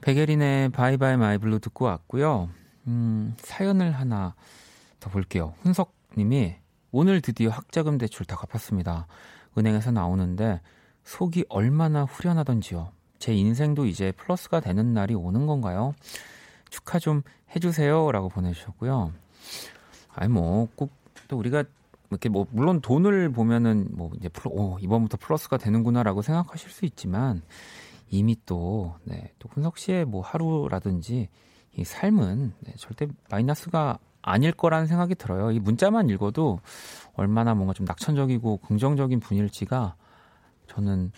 백예린의 0.01 0.69
Bye 0.69 0.92
Bye 0.92 1.15
My 1.15 1.37
Blue 1.37 1.59
듣고 1.59 1.85
왔고요. 1.85 2.49
음, 2.85 3.33
사연을 3.37 3.91
하나 3.91 4.35
더 4.99 5.09
볼게요. 5.09 5.53
훈석 5.61 5.93
님이 6.17 6.55
오늘 6.91 7.21
드디어 7.21 7.49
학자금 7.49 7.97
대출 7.97 8.25
다 8.25 8.35
갚았습니다. 8.35 9.07
은행에서 9.57 9.91
나오는데 9.91 10.59
속이 11.05 11.45
얼마나 11.47 12.03
후련하던지요. 12.03 12.91
제 13.19 13.33
인생도 13.33 13.85
이제 13.85 14.11
플러스가 14.11 14.59
되는 14.59 14.93
날이 14.93 15.15
오는 15.15 15.47
건가요? 15.47 15.95
축하 16.69 16.99
좀 16.99 17.21
해주세요. 17.55 18.11
라고 18.11 18.27
보내주셨고요. 18.27 19.13
아니, 20.13 20.31
뭐, 20.31 20.67
꼭, 20.75 20.91
또 21.27 21.37
우리가, 21.37 21.63
이렇게 22.09 22.29
뭐, 22.29 22.47
물론 22.51 22.81
돈을 22.81 23.31
보면은, 23.31 23.89
뭐, 23.91 24.11
이제, 24.17 24.29
플러, 24.29 24.51
오, 24.51 24.77
이번부터 24.79 25.17
플러스가 25.17 25.57
되는구나라고 25.57 26.21
생각하실 26.21 26.71
수 26.71 26.85
있지만, 26.85 27.41
이미 28.09 28.37
또, 28.45 28.95
네, 29.03 29.33
또 29.39 29.49
훈석 29.49 29.77
씨의 29.77 30.05
뭐 30.05 30.21
하루라든지 30.21 31.29
이 31.75 31.83
삶은 31.83 32.53
네, 32.59 32.73
절대 32.77 33.07
마이너스가 33.29 33.99
아닐 34.21 34.51
거라는 34.51 34.87
생각이 34.87 35.15
들어요. 35.15 35.51
이 35.51 35.59
문자만 35.59 36.09
읽어도 36.09 36.59
얼마나 37.13 37.53
뭔가 37.53 37.73
좀 37.73 37.85
낙천적이고 37.85 38.57
긍정적인 38.57 39.19
분일지가 39.19 39.95
저는 40.67 41.11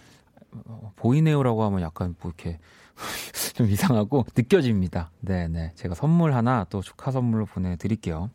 어, 0.65 0.91
보이네요라고 0.96 1.63
하면 1.63 1.81
약간 1.81 2.15
뭐 2.22 2.31
이렇게 2.31 2.60
좀 3.55 3.67
이상하고 3.67 4.25
느껴집니다. 4.36 5.12
네, 5.22 5.48
네. 5.48 5.72
제가 5.75 5.96
선물 5.96 6.34
하나 6.34 6.65
또 6.69 6.81
축하 6.81 7.12
선물로 7.12 7.46
보내 7.46 7.75
드릴게요. 7.77 8.29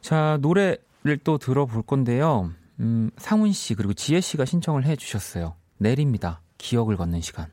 자, 0.00 0.38
노래를 0.40 0.78
또 1.24 1.38
들어볼 1.38 1.82
건데요. 1.82 2.50
음, 2.80 3.10
상훈 3.16 3.52
씨 3.52 3.74
그리고 3.74 3.92
지혜 3.92 4.20
씨가 4.20 4.44
신청을 4.44 4.84
해 4.84 4.96
주셨어요. 4.96 5.54
내립니다. 5.78 6.42
기억을 6.58 6.96
걷는 6.96 7.20
시간. 7.20 7.50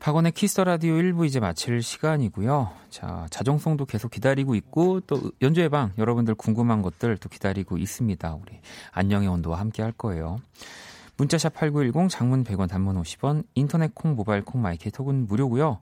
박원의 0.00 0.32
Kiss 0.32 0.50
the 0.50 0.64
Radio 0.64 0.94
1부 0.94 1.26
이제 1.26 1.40
마칠 1.40 1.82
시간이고요. 1.82 2.70
자, 2.88 3.26
자정송도 3.30 3.84
계속 3.84 4.10
기다리고 4.10 4.54
있고 4.54 5.00
또 5.00 5.30
연주회 5.42 5.68
방 5.68 5.92
여러분들 5.98 6.34
궁금한 6.34 6.80
것들 6.80 7.18
또 7.18 7.28
기다리고 7.28 7.76
있습니다. 7.76 8.34
우리 8.34 8.60
안녕의 8.92 9.28
온도와 9.28 9.60
함께 9.60 9.82
할 9.82 9.92
거예요. 9.92 10.38
문자샵 11.18 11.52
8910 11.52 12.08
장문 12.08 12.44
100원 12.44 12.66
단문 12.70 13.00
50원 13.02 13.44
인터넷 13.54 13.94
콩 13.94 14.16
모바일 14.16 14.42
콩 14.42 14.62
my 14.62 14.79
K 14.79 14.88
톡은 14.88 15.26
무료고요. 15.26 15.80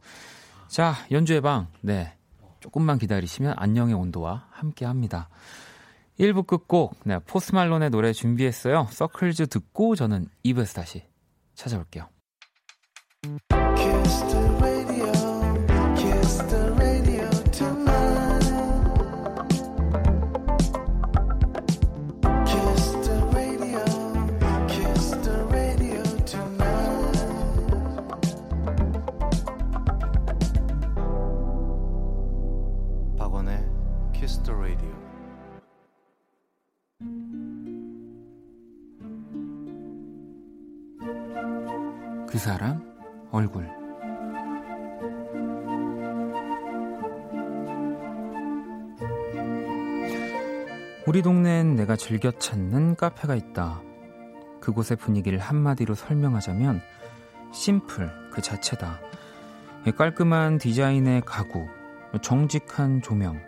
자, 0.67 0.95
연주회 1.13 1.41
방. 1.41 1.69
네. 1.81 2.13
조금만 2.59 2.99
기다리시면 2.99 3.55
안녕의 3.57 3.95
온도와 3.95 4.49
함께 4.51 4.85
합니다. 4.85 5.29
1부 6.19 6.45
끝곡 6.45 6.97
네, 7.05 7.21
Post 7.21 7.44
Malone의 7.44 7.91
노래 7.91 8.13
준비했어요. 8.13 8.89
Circles 8.91 9.47
듣고 9.47 9.95
저는 9.95 10.27
2부에서 10.45 10.75
다시 10.75 11.05
찾아올게요. 11.55 12.09
사람 42.49 42.83
얼굴 43.31 43.69
우리 51.07 51.21
동네엔 51.21 51.77
내가 51.77 51.95
즐겨 51.97 52.31
찾는 52.31 52.97
카페가 52.97 53.35
있다. 53.35 53.83
그곳의 54.63 54.97
분위기를 54.97 55.39
한마디로 55.39 55.95
설명하자면 55.95 56.81
심플 57.53 58.31
그 58.33 58.41
자체다. 58.41 58.99
깔끔한 59.99 60.57
디자인의 60.57 61.25
가구, 61.27 61.67
정직한 62.23 63.03
조명, 63.03 63.43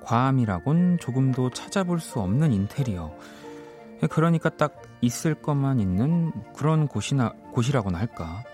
과함이라곤 0.00 0.96
조금도 0.98 1.50
찾아볼 1.50 2.00
수 2.00 2.20
없는 2.20 2.54
인테리어. 2.54 3.14
그러니까 4.10 4.50
딱 4.50 4.82
있을 5.00 5.34
것만 5.34 5.80
있는 5.80 6.32
그런 6.54 6.88
곳이나, 6.88 7.32
곳이라고나 7.52 7.98
할까. 7.98 8.44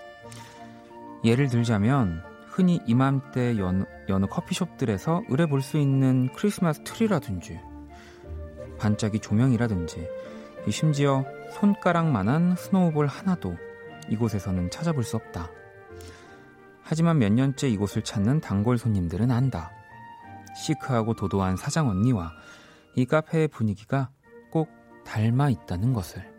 예를 1.23 1.47
들자면 1.47 2.23
흔히 2.47 2.79
이맘때 2.85 3.57
여느, 3.57 3.83
여느 4.09 4.25
커피숍들에서 4.25 5.23
의뢰 5.29 5.45
볼 5.45 5.61
수 5.61 5.77
있는 5.77 6.29
크리스마스 6.35 6.81
트리라든지 6.83 7.59
반짝이 8.79 9.19
조명이라든지 9.19 10.07
심지어 10.69 11.23
손가락만한 11.53 12.55
스노우볼 12.55 13.07
하나도 13.07 13.55
이곳에서는 14.09 14.69
찾아볼 14.69 15.03
수 15.03 15.15
없다. 15.15 15.49
하지만 16.83 17.19
몇 17.19 17.31
년째 17.31 17.69
이곳을 17.69 18.03
찾는 18.03 18.41
단골 18.41 18.77
손님들은 18.77 19.31
안다. 19.31 19.71
시크하고 20.55 21.13
도도한 21.13 21.55
사장 21.55 21.87
언니와 21.87 22.31
이 22.95 23.05
카페의 23.05 23.47
분위기가 23.47 24.09
꼭 24.09 24.20
닮아 25.03 25.49
있다는 25.49 25.93
것을. 25.93 26.31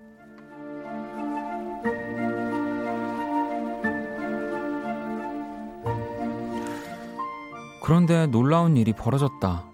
그런데 7.82 8.26
놀라운 8.26 8.76
일이 8.76 8.92
벌어졌다. 8.92 9.64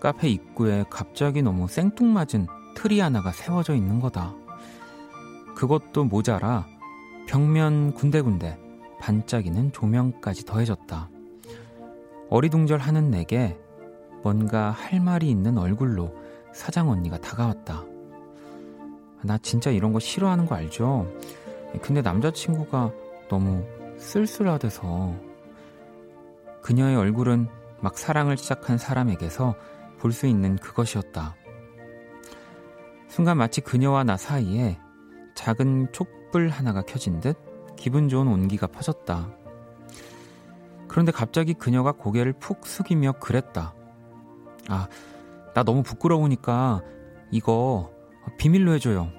카페 0.00 0.28
입구에 0.28 0.84
갑자기 0.88 1.42
너무 1.42 1.68
생뚱맞은 1.68 2.46
트리 2.74 3.00
하나가 3.00 3.32
세워져 3.32 3.74
있는 3.74 4.00
거다. 4.00 4.34
그것도 5.54 6.04
모자라 6.04 6.66
벽면 7.28 7.94
군데군데 7.94 8.58
반짝이는 9.00 9.72
조명까지 9.72 10.46
더해졌다. 10.46 11.10
어리둥절 12.30 12.78
하는 12.78 13.10
내게 13.10 13.58
뭔가 14.22 14.70
할 14.70 15.00
말이 15.00 15.28
있는 15.30 15.58
얼굴로 15.58 16.14
사장 16.52 16.88
언니가 16.88 17.18
다가왔다. 17.18 17.84
나 19.24 19.38
진짜 19.38 19.70
이런 19.70 19.92
거 19.92 19.98
싫어하는 19.98 20.46
거 20.46 20.54
알죠? 20.54 21.10
근데 21.80 22.02
남자친구가 22.02 22.92
너무 23.28 23.64
쓸쓸하대서 23.98 25.14
그녀의 26.62 26.96
얼굴은 26.96 27.48
막 27.80 27.98
사랑을 27.98 28.36
시작한 28.36 28.78
사람에게서 28.78 29.54
볼 29.98 30.12
수 30.12 30.26
있는 30.26 30.56
그것이었다. 30.56 31.34
순간 33.08 33.38
마치 33.38 33.62
그녀와 33.62 34.04
나 34.04 34.18
사이에 34.18 34.78
작은 35.34 35.92
촛불 35.92 36.50
하나가 36.50 36.82
켜진 36.82 37.20
듯 37.20 37.38
기분 37.76 38.10
좋은 38.10 38.28
온기가 38.28 38.66
퍼졌다. 38.66 39.30
그런데 40.88 41.10
갑자기 41.10 41.54
그녀가 41.54 41.92
고개를 41.92 42.34
푹 42.34 42.66
숙이며 42.66 43.12
그랬다. 43.12 43.74
아, 44.68 44.88
나 45.54 45.62
너무 45.62 45.82
부끄러우니까 45.82 46.82
이거 47.30 47.93
비밀로 48.38 48.72
해줘요. 48.74 49.10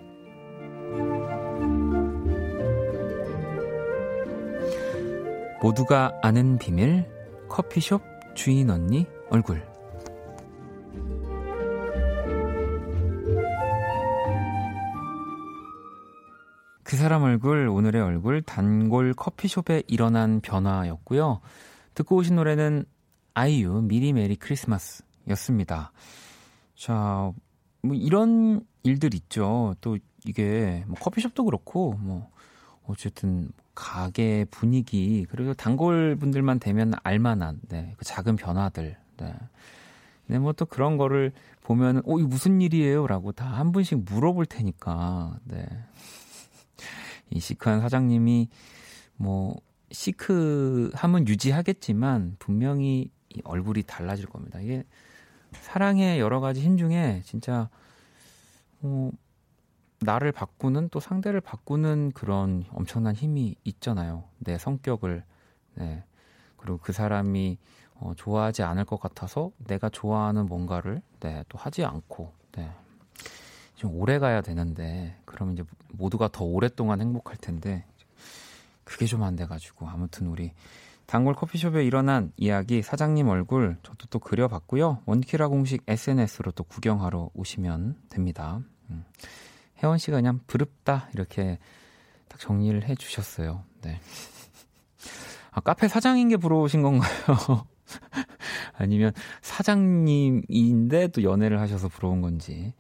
모두가 5.62 6.12
아는 6.22 6.58
비밀 6.60 7.10
커피숍 7.50 8.02
주인 8.36 8.70
언니 8.70 9.08
얼굴 9.30 9.66
그 16.84 16.98
사람 16.98 17.24
얼굴 17.24 17.68
오늘의 17.68 18.02
얼굴 18.02 18.44
단골 18.44 19.14
커피숍에 19.16 19.82
일어난 19.88 20.40
변화였고요. 20.40 21.42
듣고 21.96 22.18
오신 22.18 22.36
노래는 22.36 22.86
아이유 23.34 23.82
미리 23.82 24.14
메리 24.14 24.36
크리스마스였습니다. 24.36 25.92
자, 26.76 27.32
뭐 27.82 27.96
이런 27.96 28.62
일들 28.86 29.14
있죠. 29.16 29.76
또 29.82 29.98
이게 30.26 30.84
뭐 30.88 30.96
커피숍도 31.00 31.44
그렇고 31.46 31.94
뭐 32.00 32.30
어쨌든 32.86 33.50
가게 33.74 34.46
분위기 34.52 35.26
그리고 35.30 35.54
단골 35.54 36.16
분들만 36.18 36.60
되면 36.60 36.94
알만한 37.04 37.60
네, 37.70 37.94
그 37.98 38.06
작은 38.06 38.36
변화들. 38.38 38.98
네. 39.18 39.34
네, 40.28 40.40
뭐 40.40 40.54
또 40.54 40.66
그런 40.66 40.98
거를 40.98 41.32
보면은 41.62 42.02
어, 42.06 42.20
이 42.20 42.24
무슨 42.24 42.62
일이에요 42.62 43.08
라고 43.08 43.32
다 43.32 43.46
한 43.46 43.72
분씩 43.72 44.04
물어볼 44.06 44.46
테니까. 44.46 45.40
네. 45.46 45.66
이 47.32 47.40
시크한 47.40 47.82
사장님이 47.82 48.50
뭐 49.18 49.56
시크함은 49.92 51.28
유지하겠지만 51.28 52.36
분명히 52.40 53.10
이 53.30 53.42
얼굴이 53.44 53.84
달라질 53.84 54.26
겁니다. 54.28 54.60
이게 54.60 54.84
사랑의 55.54 56.20
여러 56.20 56.40
가지 56.40 56.62
힘 56.62 56.78
중에 56.78 57.22
진짜 57.26 57.70
뭐 58.86 59.12
나를 60.02 60.32
바꾸는 60.32 60.90
또 60.90 61.00
상대를 61.00 61.42
바꾸는 61.42 62.12
그런 62.14 62.66
엄청난 62.72 63.16
힘이 63.16 63.56
있잖아요. 63.64 64.26
내 64.40 64.58
성격을 64.58 65.24
네. 65.76 66.04
그리고 66.58 66.78
그 66.78 66.94
사람이 66.94 67.58
어, 67.96 68.14
좋아하지 68.16 68.64
않을 68.64 68.86
것 68.86 69.00
같아서 69.00 69.52
내가 69.58 69.90
좋아하는 69.90 70.48
뭔가를 70.48 71.02
네, 71.22 71.44
또 71.50 71.58
하지 71.58 71.86
않고 71.86 72.34
네. 72.54 72.70
좀 73.76 73.96
오래 73.96 74.20
가야 74.20 74.42
되는데 74.42 75.18
그러면 75.26 75.54
이제 75.54 75.64
모두가 75.94 76.30
더 76.30 76.46
오랫동안 76.46 77.02
행복할 77.02 77.38
텐데 77.38 77.86
그게 78.84 79.06
좀 79.06 79.24
안 79.24 79.36
돼가지고 79.36 79.88
아무튼 79.88 80.28
우리 80.28 80.54
단골 81.06 81.36
커피숍에 81.36 81.84
일어난 81.86 82.32
이야기 82.38 82.82
사장님 82.82 83.28
얼굴 83.28 83.78
저도 83.84 84.08
또 84.10 84.20
그려봤고요 84.20 85.02
원키라 85.06 85.48
공식 85.50 85.84
SNS로 85.88 86.52
또 86.52 86.64
구경하러 86.64 87.30
오시면 87.34 87.96
됩니다. 88.10 88.62
음. 88.90 89.04
혜원 89.84 89.98
씨가 89.98 90.18
그냥 90.18 90.40
부럽다 90.48 91.10
이렇게 91.14 91.60
딱 92.28 92.40
정리를 92.40 92.84
해 92.84 92.96
주셨어요. 92.96 93.64
네. 93.82 94.00
아, 95.52 95.62
카페 95.62 95.88
사장인 95.88 96.30
게 96.30 96.38
부러우신 96.38 96.82
건가요? 96.82 97.66
아니면 98.78 99.14
사장님인데 99.42 101.10
또 101.10 101.24
연애를 101.24 101.60
하셔서 101.60 101.88
부러운 101.88 102.22
건지. 102.22 102.74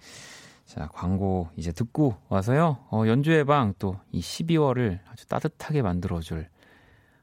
자, 0.65 0.89
광고 0.93 1.49
이제 1.55 1.71
듣고 1.71 2.17
와서요. 2.27 2.79
어, 2.91 3.03
연주의 3.07 3.45
방 3.45 3.73
또 3.77 3.99
이 4.11 4.19
12월을 4.19 4.99
아주 5.09 5.25
따뜻하게 5.27 5.81
만들어줄 5.83 6.49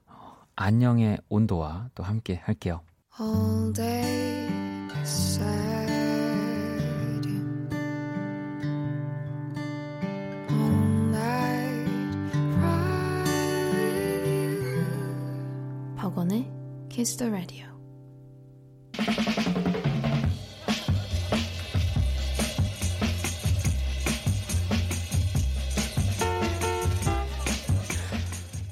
어, 0.06 0.36
안녕의 0.56 1.18
온도와 1.28 1.88
또 1.94 2.02
함께 2.02 2.40
할게요. 2.44 2.80
All 3.20 3.72
day 3.74 4.88
박 4.88 5.04
Kiss 17.02 17.16
the 17.16 17.32
Radio. 17.32 17.66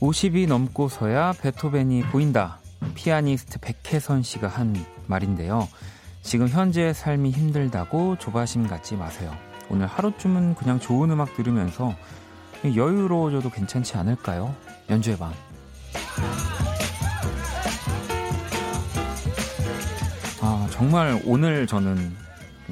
(50이) 0.01 0.47
넘고서야 0.47 1.33
베토벤이 1.43 2.03
보인다. 2.03 2.61
피아니스트 2.95 3.59
백혜선 3.59 4.23
씨가 4.23 4.47
한 4.47 4.77
말인데요. 5.09 5.67
지금 6.23 6.47
현재의 6.47 6.95
삶이 6.95 7.33
힘들다고 7.33 8.15
조바심 8.19 8.69
갖지 8.69 8.95
마세요. 8.95 9.37
오늘 9.69 9.89
하루쯤은 9.89 10.55
그냥 10.55 10.79
좋은 10.79 11.11
음악 11.11 11.35
들으면서 11.35 11.97
여유로워져도 12.65 13.51
괜찮지 13.51 13.97
않을까요? 13.97 14.55
연주의 14.89 15.19
방 15.19 15.33
정말 20.81 21.21
오늘 21.27 21.67
저는 21.67 22.17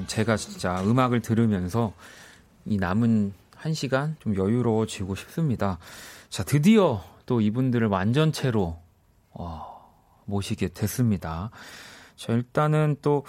제가 0.06 0.38
진짜 0.38 0.82
음악을 0.82 1.20
들으면서 1.20 1.92
이 2.64 2.78
남은 2.78 3.34
한 3.54 3.74
시간 3.74 4.16
좀 4.20 4.34
여유로워지고 4.34 5.14
싶습니다. 5.14 5.76
자, 6.30 6.42
드디어 6.42 7.04
또 7.26 7.42
이분들을 7.42 7.86
완전체로 7.88 8.78
어, 9.32 9.92
모시게 10.24 10.68
됐습니다. 10.68 11.50
자, 12.16 12.32
일단은 12.32 12.96
또 13.02 13.24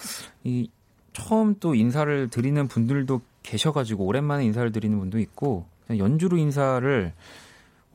이 0.46 0.72
처음 1.12 1.56
또 1.60 1.76
인사를 1.76 2.30
드리는 2.30 2.66
분들도 2.70 3.20
계셔가지고 3.44 4.06
오랜만에 4.06 4.46
인사를 4.46 4.72
드리는 4.72 4.98
분도 4.98 5.20
있고 5.20 5.66
연주로 5.90 6.38
인사를 6.38 7.12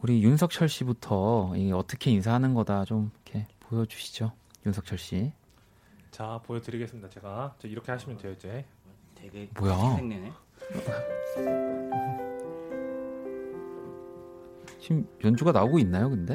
우리 0.02 0.22
윤석철 0.22 0.68
씨부터 0.68 1.54
어떻게 1.72 2.10
인사하는 2.10 2.52
거다 2.52 2.84
좀 2.84 3.10
이렇게 3.24 3.46
보여주시죠, 3.60 4.32
윤석철 4.66 4.98
씨. 4.98 5.32
자 6.14 6.40
보여드리겠습니다. 6.44 7.08
제가 7.08 7.56
저 7.58 7.66
이렇게 7.66 7.90
하시면 7.90 8.18
돼요 8.18 8.34
이제. 8.34 8.64
되게 9.16 9.48
뭐야? 9.58 9.98
지금 14.78 15.08
연주가 15.24 15.50
나오고 15.50 15.80
있나요, 15.80 16.08
근데? 16.08 16.34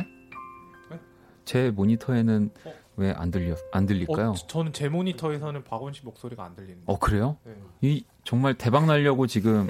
네? 0.90 1.00
제 1.46 1.72
모니터에는 1.72 2.50
어? 2.66 2.74
왜안 2.98 3.32
들려 3.32 3.56
안 3.72 3.86
들릴까요? 3.86 4.32
어, 4.32 4.34
저는 4.34 4.74
제 4.74 4.90
모니터에서는 4.90 5.64
박원 5.64 5.94
씨 5.94 6.04
목소리가 6.04 6.44
안 6.44 6.58
들리는데. 6.58 6.84
어 6.86 7.00
그래요? 7.00 7.38
네. 7.46 7.56
이 7.80 8.04
정말 8.26 8.56
대박 8.56 8.86
날려고 8.86 9.28
지금. 9.28 9.70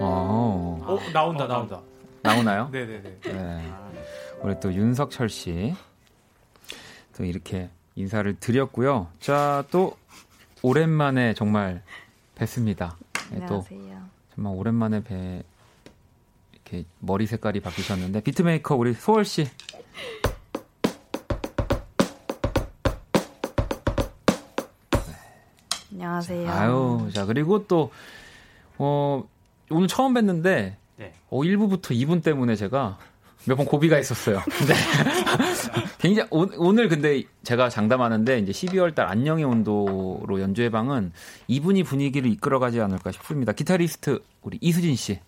어. 0.00 0.78
어 0.82 0.98
나온다 1.14 1.46
나온다. 1.46 1.80
나오나요? 2.20 2.68
네네네. 2.70 3.20
네. 3.20 3.72
우리 4.42 4.60
또 4.60 4.70
윤석철 4.70 5.30
씨. 5.30 5.74
또 7.16 7.24
이렇게 7.24 7.70
인사를 7.96 8.38
드렸고요. 8.38 9.08
자, 9.20 9.64
또 9.70 9.96
오랜만에 10.62 11.34
정말 11.34 11.82
뵀습니다. 12.36 12.94
네, 13.30 13.46
또 13.46 13.64
정말 14.34 14.54
오랜만에 14.54 15.02
뵈 15.02 15.42
이렇게 16.52 16.84
머리 16.98 17.26
색깔이 17.26 17.60
바뀌셨는데 17.60 18.20
비트메이커 18.20 18.74
우리 18.76 18.94
소월 18.94 19.24
씨. 19.24 19.48
안녕하세요. 25.92 26.50
아유, 26.50 27.08
자 27.12 27.26
그리고 27.26 27.66
또 27.66 27.90
어, 28.78 29.24
오늘 29.70 29.88
처음 29.88 30.14
뵀는데 30.14 30.76
네. 30.96 31.12
어, 31.28 31.38
1부부터 31.40 31.90
2분 31.90 32.22
때문에 32.22 32.56
제가 32.56 32.98
몇 33.46 33.56
번 33.56 33.66
고비가 33.66 33.98
있었어요. 33.98 34.38
네. 34.68 34.74
굉장히 35.98 36.28
오, 36.30 36.72
늘 36.72 36.88
근데 36.88 37.22
제가 37.42 37.68
장담하는데 37.68 38.38
이제 38.38 38.52
12월 38.52 38.94
달 38.94 39.06
안녕의 39.06 39.44
온도로 39.44 40.40
연주회 40.40 40.70
방은 40.70 41.12
이분이 41.48 41.82
분위기를 41.84 42.30
이끌어가지 42.30 42.80
않을까 42.80 43.12
싶습니다. 43.12 43.52
기타리스트 43.52 44.20
우리 44.42 44.58
이수진 44.60 44.94
씨. 44.96 45.18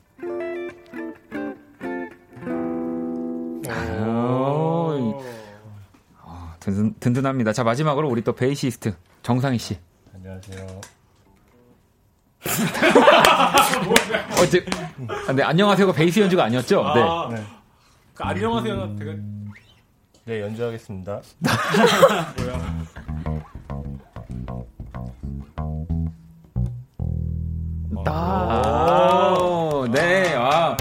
아, 6.22 6.54
든든, 6.60 6.94
든든합니다. 7.00 7.52
자 7.52 7.64
마지막으로 7.64 8.08
우리 8.08 8.22
또 8.22 8.32
베이시스트 8.32 8.94
정상희 9.22 9.58
씨. 9.58 9.76
안녕하세요. 10.14 10.80
어제 14.42 14.64
아, 15.28 15.32
네, 15.32 15.42
안녕하세요가 15.44 15.92
베이스 15.92 16.18
연주가 16.20 16.44
아니었죠? 16.44 16.84
아, 16.84 17.28
네. 17.32 17.40
네. 18.12 18.14
그 18.14 18.24
안녕하세요. 18.24 18.96
되게 18.98 19.18
네 20.24 20.40
연주하겠습니다. 20.42 21.22
뭐야? 22.36 22.92
아, 28.06 29.86
네, 29.90 30.34
아, 30.36 30.76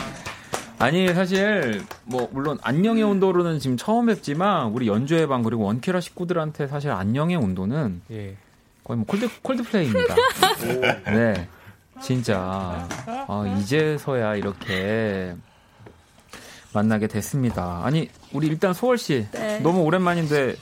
아니 0.77 1.07
사실 1.13 1.81
뭐 2.03 2.27
물론 2.31 2.57
안녕의 2.63 3.03
온도로는 3.03 3.59
지금 3.59 3.77
처음 3.77 4.07
뵙지만 4.07 4.67
우리 4.67 4.87
연주회 4.87 5.27
방 5.27 5.41
그리고 5.43 5.63
원키라 5.63 6.01
식구들한테 6.01 6.67
사실 6.67 6.91
안녕의 6.91 7.37
온도는 7.37 8.01
예. 8.11 8.35
거의 8.83 8.97
뭐 8.97 9.05
콜드 9.05 9.29
콜드플레이입니다. 9.41 10.15
네, 11.11 11.47
진짜 12.01 12.87
아, 13.07 13.57
이제서야 13.59 14.35
이렇게 14.35 15.35
만나게 16.73 17.07
됐습니다. 17.07 17.81
아니 17.83 18.09
우리 18.33 18.47
일단 18.47 18.73
소월 18.73 18.97
씨 18.97 19.27
네. 19.31 19.59
너무 19.59 19.81
오랜만인데 19.81 20.55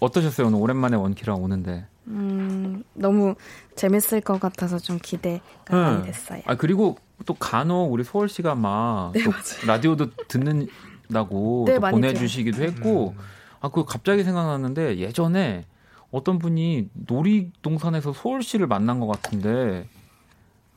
어떠셨어요 0.00 0.48
오늘 0.48 0.58
오랜만에 0.58 0.96
원키라 0.96 1.34
오는데? 1.34 1.86
음 2.06 2.84
너무 2.92 3.34
재밌을 3.76 4.20
것 4.20 4.38
같아서 4.38 4.78
좀 4.78 4.98
기대가 5.02 5.42
음. 5.70 5.76
많이 5.76 6.04
됐어요. 6.04 6.42
아 6.46 6.54
그리고 6.54 6.96
또 7.24 7.34
간혹 7.34 7.92
우리 7.92 8.04
소월 8.04 8.28
씨가 8.28 8.54
막 8.54 9.12
네, 9.14 9.20
라디오도 9.66 10.10
듣는다고 10.28 11.64
네, 11.66 11.78
보내주시기도 11.78 12.62
했고 12.62 13.14
음. 13.16 13.22
아그 13.60 13.86
갑자기 13.86 14.24
생각났는데 14.24 14.98
예전에 14.98 15.64
어떤 16.10 16.38
분이 16.38 16.90
놀이동산에서 16.92 18.12
소월 18.12 18.42
씨를 18.42 18.66
만난 18.66 19.00
것 19.00 19.06
같은데 19.06 19.88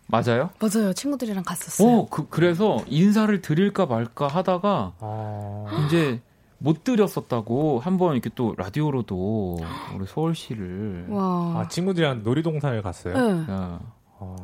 맞아요? 0.07 0.49
맞아요. 0.59 0.93
친구들이랑 0.93 1.43
갔었어요. 1.43 1.87
어, 1.89 2.07
그, 2.09 2.27
그래서 2.29 2.83
인사를 2.87 3.41
드릴까 3.41 3.85
말까 3.87 4.27
하다가 4.27 4.93
아... 4.99 5.85
이제 5.85 6.21
못 6.59 6.83
드렸었다고 6.83 7.79
한 7.79 7.97
번 7.97 8.13
이렇게 8.13 8.29
또 8.33 8.55
라디오로도 8.57 9.59
우리 9.95 10.05
서울시를 10.07 11.07
와. 11.09 11.59
아 11.61 11.67
친구들이랑 11.67 12.23
놀이동산을 12.23 12.81
갔어요. 12.81 13.13
네. 13.15 13.51
야. 13.53 13.79
아. 14.19 14.35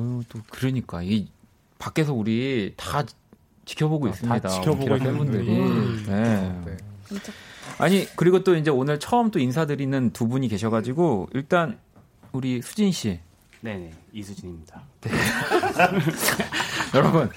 유 0.00 0.22
또 0.28 0.40
그러니까 0.50 1.02
이 1.02 1.26
밖에서 1.78 2.12
우리 2.12 2.74
다 2.76 3.02
지켜보고 3.64 4.06
아, 4.06 4.10
있습니다. 4.10 4.40
다 4.40 4.48
지켜보고 4.48 4.96
있는 4.96 5.16
분들이. 5.18 5.48
음. 5.58 6.04
네. 6.06 6.54
네. 6.66 6.76
아니 7.78 8.06
그리고 8.16 8.44
또 8.44 8.54
이제 8.56 8.70
오늘 8.70 8.98
처음 9.00 9.30
또 9.30 9.38
인사드리는 9.38 10.10
두 10.12 10.28
분이 10.28 10.48
계셔가지고 10.48 11.28
일단 11.32 11.78
우리 12.32 12.60
수진 12.62 12.92
씨. 12.92 13.20
네네 13.60 13.90
이수진입니다. 14.12 14.82
네. 15.00 15.10
여러분 16.94 17.28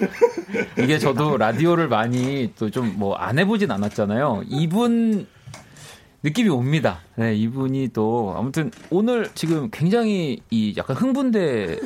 이게 0.77 0.97
저도 0.99 1.37
라디오를 1.37 1.87
많이 1.87 2.53
또 2.55 2.69
좀 2.69 2.95
뭐 2.97 3.15
안 3.17 3.39
해보진 3.39 3.71
않았잖아요. 3.71 4.43
이분 4.47 5.27
느낌이 6.23 6.49
옵니다. 6.49 6.99
네, 7.15 7.33
이분이 7.35 7.89
또 7.93 8.35
아무튼 8.37 8.69
오늘 8.91 9.29
지금 9.33 9.69
굉장히 9.71 10.41
이 10.51 10.73
약간 10.77 10.95
흥분돼 10.95 11.79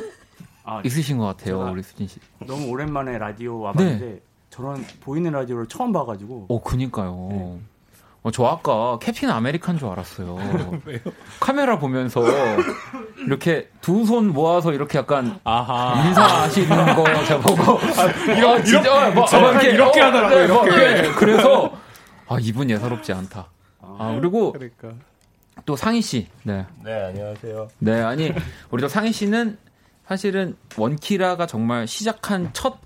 아, 0.64 0.82
있으신 0.84 1.16
것 1.16 1.24
같아요, 1.26 1.70
우리 1.72 1.82
수진 1.82 2.06
씨. 2.06 2.18
너무 2.46 2.66
오랜만에 2.68 3.16
라디오 3.18 3.60
와봤는데 3.60 4.04
네. 4.04 4.20
저런 4.50 4.84
보이는 5.00 5.30
라디오를 5.32 5.66
처음 5.68 5.92
봐가지고. 5.92 6.46
어, 6.48 6.62
그니까요. 6.62 7.28
네. 7.30 7.60
어, 8.26 8.30
저 8.32 8.44
아까 8.44 8.98
Captain 8.98 9.30
America인 9.30 9.78
줄 9.78 9.86
알았어요. 9.86 10.34
왜요? 10.84 10.98
카메라 11.38 11.78
보면서 11.78 12.24
이렇게 13.24 13.70
두 13.80 14.04
손 14.04 14.32
모아서 14.32 14.72
이렇게 14.72 14.98
약간 14.98 15.38
아하. 15.44 16.04
인사하시는 16.08 16.96
거 16.96 17.04
제가 17.24 17.40
보고 17.40 17.78
아, 17.78 18.32
이런, 18.32 18.64
진짜 18.64 19.10
뭐, 19.10 19.24
뭐, 19.30 19.50
이렇게, 19.52 19.70
이렇게 19.70 20.00
하더라고요. 20.00 20.42
이렇게. 20.44 21.02
네, 21.02 21.10
그래서 21.12 21.72
아 22.28 22.36
이분 22.40 22.68
예사롭지 22.68 23.12
않다. 23.12 23.46
아 23.80 24.16
그리고 24.20 24.50
그러니까. 24.52 24.88
또 25.64 25.76
상희 25.76 26.02
씨. 26.02 26.26
네. 26.42 26.66
네 26.82 26.92
안녕하세요. 27.04 27.68
네 27.78 28.00
아니 28.02 28.32
우리 28.72 28.82
또 28.82 28.88
상희 28.88 29.12
씨는 29.12 29.56
사실은 30.08 30.56
원키라가 30.76 31.46
정말 31.46 31.86
시작한 31.86 32.50
첫 32.52 32.78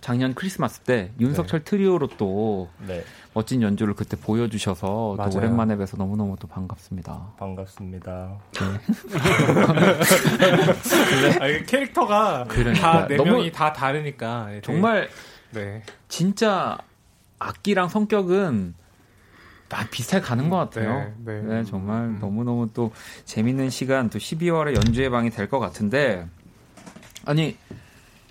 작년 0.00 0.32
크리스마스 0.34 0.80
때 0.80 1.10
윤석철 1.20 1.60
네. 1.60 1.64
트리오로 1.64 2.08
또 2.16 2.70
네. 2.86 3.02
멋진 3.36 3.60
연주를 3.60 3.92
그때 3.92 4.16
보여주셔서 4.16 5.18
또 5.18 5.36
오랜만에 5.36 5.76
뵈서 5.76 5.98
너무너무 5.98 6.36
또 6.40 6.48
반갑습니다. 6.48 7.34
반갑습니다. 7.36 8.38
네. 8.54 8.64
아, 11.60 11.64
캐릭터가 11.66 12.46
그러니까. 12.48 13.06
다네 13.06 13.22
명이 13.22 13.52
다 13.52 13.74
다르니까 13.74 14.46
네. 14.46 14.60
정말 14.62 15.10
네. 15.50 15.82
진짜 16.08 16.78
악기랑 17.38 17.90
성격은 17.90 18.74
다 19.68 19.86
비슷하게 19.90 20.24
가는 20.24 20.48
것 20.48 20.56
같아요. 20.56 21.12
네, 21.18 21.42
네. 21.42 21.42
네 21.42 21.64
정말 21.64 22.04
음. 22.04 22.18
너무너무 22.18 22.70
또 22.72 22.90
재밌는 23.26 23.68
시간 23.68 24.08
또 24.08 24.18
12월에 24.18 24.74
연주회 24.76 25.10
방이 25.10 25.28
될 25.28 25.50
것 25.50 25.58
같은데 25.58 26.26
아니 27.26 27.54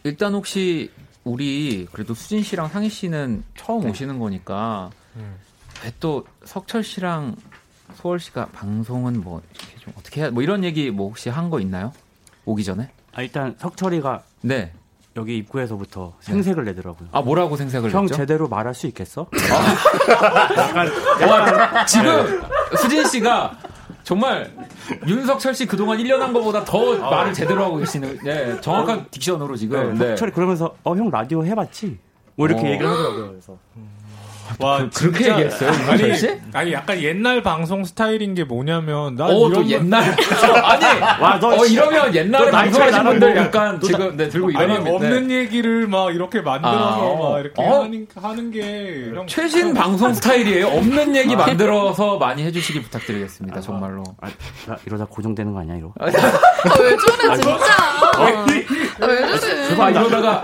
일단 0.03 0.33
혹시 0.33 0.89
우리 1.25 1.87
그래도 1.91 2.13
수진 2.13 2.41
씨랑 2.43 2.69
상희 2.69 2.87
씨는 2.89 3.43
처음 3.57 3.81
네. 3.83 3.89
오시는 3.89 4.19
거니까 4.19 4.91
음. 5.15 5.35
왜또 5.83 6.25
석철 6.45 6.83
씨랑 6.83 7.35
소월 7.95 8.19
씨가 8.19 8.47
방송은 8.53 9.21
뭐 9.21 9.41
이렇게 9.53 9.77
좀 9.79 9.93
어떻게 9.97 10.21
해야 10.21 10.29
뭐 10.31 10.41
이런 10.43 10.63
얘기 10.63 10.89
뭐 10.91 11.07
혹시 11.07 11.29
한 11.29 11.49
거 11.49 11.59
있나요? 11.59 11.91
오기 12.45 12.63
전에? 12.63 12.91
아 13.13 13.21
일단 13.23 13.55
석철이가 13.59 14.23
네. 14.41 14.71
여기 15.17 15.37
입구에서부터 15.37 16.13
네. 16.19 16.25
생색을 16.33 16.63
네. 16.65 16.71
내더라고요. 16.71 17.09
아 17.11 17.21
뭐라고 17.21 17.57
생색을 17.57 17.91
형 17.91 18.03
냈죠? 18.05 18.15
제대로 18.15 18.47
말할 18.47 18.75
수 18.75 18.85
있겠어? 18.87 19.27
아. 19.31 21.25
와, 21.25 21.85
지금 21.85 22.41
수진 22.77 23.07
씨가 23.07 23.57
정말 24.05 24.53
윤석철 25.07 25.55
씨 25.55 25.65
그동안 25.65 25.97
1년 25.97 26.19
한 26.19 26.31
것보다 26.31 26.63
더 26.63 26.95
아. 27.03 27.09
말을 27.09 27.33
제대로 27.33 27.65
하고 27.65 27.77
계시는 27.77 28.19
네, 28.23 28.61
정확한 28.61 29.07
딕션으로 29.07 29.57
지금. 29.57 29.97
네. 29.97 30.09
석철이 30.09 30.31
그러면서 30.31 30.75
어 30.83 30.95
형 30.95 31.09
라디오 31.09 31.43
해봤지? 31.43 31.97
뭐 32.35 32.47
이렇게 32.47 32.67
어. 32.67 32.71
얘기를 32.71 32.87
하더라고요. 32.89 33.29
그래서. 33.31 33.57
음. 33.77 34.05
와 34.59 34.87
그, 34.93 35.05
렇게 35.05 35.29
얘기했어요 35.29 35.71
아니, 35.89 36.15
씨? 36.15 36.39
아니 36.53 36.73
약간 36.73 37.01
옛날 37.01 37.41
방송 37.41 37.83
스타일인 37.83 38.35
게 38.35 38.43
뭐냐면 38.43 39.15
난 39.15 39.29
어, 39.29 39.49
이런 39.49 39.69
옛날 39.69 40.03
아니 40.63 41.01
와, 41.21 41.39
너 41.39 41.49
어, 41.49 41.65
이러면 41.65 42.13
옛날에 42.13 42.51
방송하신 42.51 43.03
분들 43.03 43.35
약간 43.37 43.81
지금 43.81 44.15
네, 44.15 44.29
들고 44.29 44.51
일어나면 44.51 44.87
없는 44.87 45.27
네. 45.27 45.35
얘기를 45.35 45.87
막 45.87 46.13
이렇게 46.13 46.41
만들어서 46.41 47.27
아, 47.27 47.31
막 47.31 47.39
이렇게 47.39 47.61
어? 47.61 47.83
하는, 47.83 48.07
하는 48.15 48.51
게 48.51 49.11
형, 49.13 49.27
최신 49.27 49.73
방송 49.73 50.13
스타일이에요 50.13 50.67
없는 50.67 51.15
얘기 51.15 51.33
아. 51.33 51.37
만들어서 51.37 52.17
많이 52.17 52.43
해주시기 52.43 52.83
부탁드리겠습니다 52.83 53.57
아, 53.57 53.61
정말로 53.61 54.03
아, 54.21 54.27
나 54.67 54.77
이러다 54.85 55.05
고정되는 55.05 55.53
거 55.53 55.59
아니야 55.59 55.75
이러 55.75 55.91
아, 55.99 56.05
왜 56.05 56.95
저래 56.97 57.35
진짜 57.35 57.57
아, 58.15 58.45
왜 59.01 59.37
저래 59.39 59.81
아 59.81 59.89
이러다가 59.89 60.43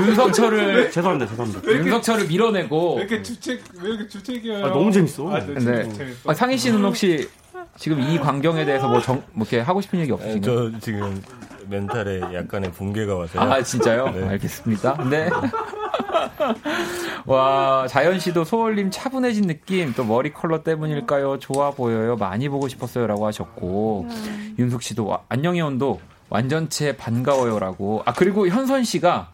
윤석철을 0.00 0.90
죄송합니다 0.90 1.31
죄송합니다 1.32 1.72
윤석철을 1.72 2.26
밀어내고 2.28 2.96
왜 2.96 3.02
이렇게 3.02 3.22
주책 3.22 3.62
왜 3.80 3.90
이렇게 3.90 4.08
주책이에요? 4.08 4.66
아, 4.66 4.68
너무 4.70 4.92
재밌어. 4.92 5.28
아, 5.34 5.40
네. 5.40 5.54
네. 5.54 6.14
아, 6.26 6.34
상희 6.34 6.56
씨는 6.56 6.84
혹시 6.84 7.28
지금 7.76 8.00
이 8.00 8.18
광경에 8.18 8.64
대해서 8.64 8.88
뭐, 8.88 9.00
정, 9.00 9.22
뭐 9.32 9.46
이렇게 9.48 9.60
하고 9.60 9.80
싶은 9.80 9.98
얘기 10.00 10.12
없으신가요? 10.12 10.72
저 10.72 10.78
지금 10.80 11.22
멘탈에 11.68 12.20
약간의 12.34 12.72
붕괴가 12.72 13.14
와서요. 13.14 13.42
아 13.42 13.62
진짜요? 13.62 14.10
네. 14.10 14.28
알겠습니다. 14.28 15.08
네. 15.08 15.30
와 17.26 17.86
자연 17.88 18.18
씨도 18.18 18.44
소월님 18.44 18.90
차분해진 18.90 19.46
느낌 19.46 19.92
또 19.94 20.04
머리 20.04 20.32
컬러 20.32 20.62
때문일까요? 20.62 21.38
좋아 21.38 21.70
보여요. 21.70 22.16
많이 22.16 22.48
보고 22.48 22.68
싶었어요 22.68 23.06
라고 23.06 23.26
하셨고 23.26 24.06
음. 24.10 24.54
윤숙 24.58 24.82
씨도 24.82 25.06
와, 25.06 25.20
안녕히 25.28 25.60
온도 25.60 26.00
완전체 26.28 26.96
반가워요라고. 26.96 28.02
아 28.04 28.12
그리고 28.12 28.48
현선 28.48 28.84
씨가 28.84 29.30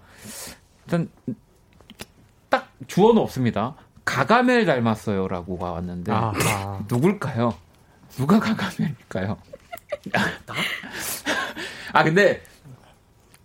일단 0.87 1.09
딱 1.27 1.35
주어는 2.87 3.21
없습니다. 3.23 3.75
가가멜 4.05 4.64
닮았어요라고 4.64 5.59
왔는데 5.59 6.12
아하. 6.12 6.81
누굴까요? 6.88 7.55
누가 8.17 8.38
가가멜일까요? 8.41 9.37
아 11.93 12.05
근데 12.05 12.43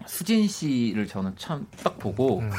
수진 0.06 0.48
씨를 0.48 1.08
저는 1.08 1.34
참 1.38 1.68
딱 1.84 1.98
보고 2.00 2.40
음. 2.40 2.52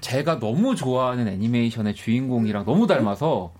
제가 0.00 0.38
너무 0.38 0.74
좋아하는 0.76 1.28
애니메이션의 1.28 1.94
주인공이랑 1.94 2.64
너무 2.64 2.86
닮아서 2.86 3.52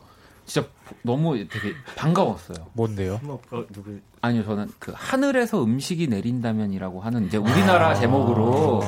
진짜 0.45 0.69
너무 1.03 1.37
되게 1.49 1.73
반가웠어요. 1.97 2.67
뭔데요? 2.75 3.19
뭐, 3.23 3.41
어, 3.51 3.65
누구? 3.73 3.99
아니요, 4.25 4.43
저는 4.43 4.71
그 4.79 4.91
하늘에서 4.95 5.63
음식이 5.63 6.09
내린다면이라고 6.09 7.01
하는 7.03 7.27
이제 7.27 7.37
우리나라 7.37 7.91
아~ 7.91 7.95
제목으로 7.95 8.81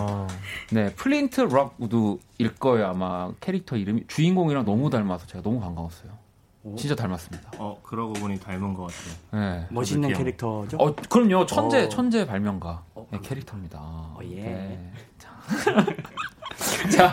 네 0.72 0.90
Flint 0.94 1.42
Lockwood일 1.42 2.54
거예요 2.58 2.86
아마 2.86 3.30
캐릭터 3.40 3.76
이름이 3.76 4.04
주인공이랑 4.08 4.64
너무 4.64 4.88
닮아서 4.88 5.26
제가 5.26 5.42
너무 5.42 5.60
반가웠어요. 5.60 6.10
오? 6.62 6.74
진짜 6.76 6.94
닮았습니다. 6.94 7.50
어 7.58 7.78
그러고 7.82 8.14
보니 8.14 8.40
닮은 8.40 8.72
것 8.72 8.86
같아요. 8.86 9.60
네. 9.60 9.66
멋있는 9.70 10.14
캐릭터죠? 10.14 10.78
어 10.78 10.94
그럼요 10.94 11.44
천재 11.44 11.84
어. 11.84 11.88
천재 11.90 12.26
발명가 12.26 12.82
어, 12.94 13.06
네, 13.10 13.20
캐릭터입니다. 13.22 13.78
어, 13.78 14.18
예. 14.24 14.36
네. 14.36 14.92
자, 16.90 17.12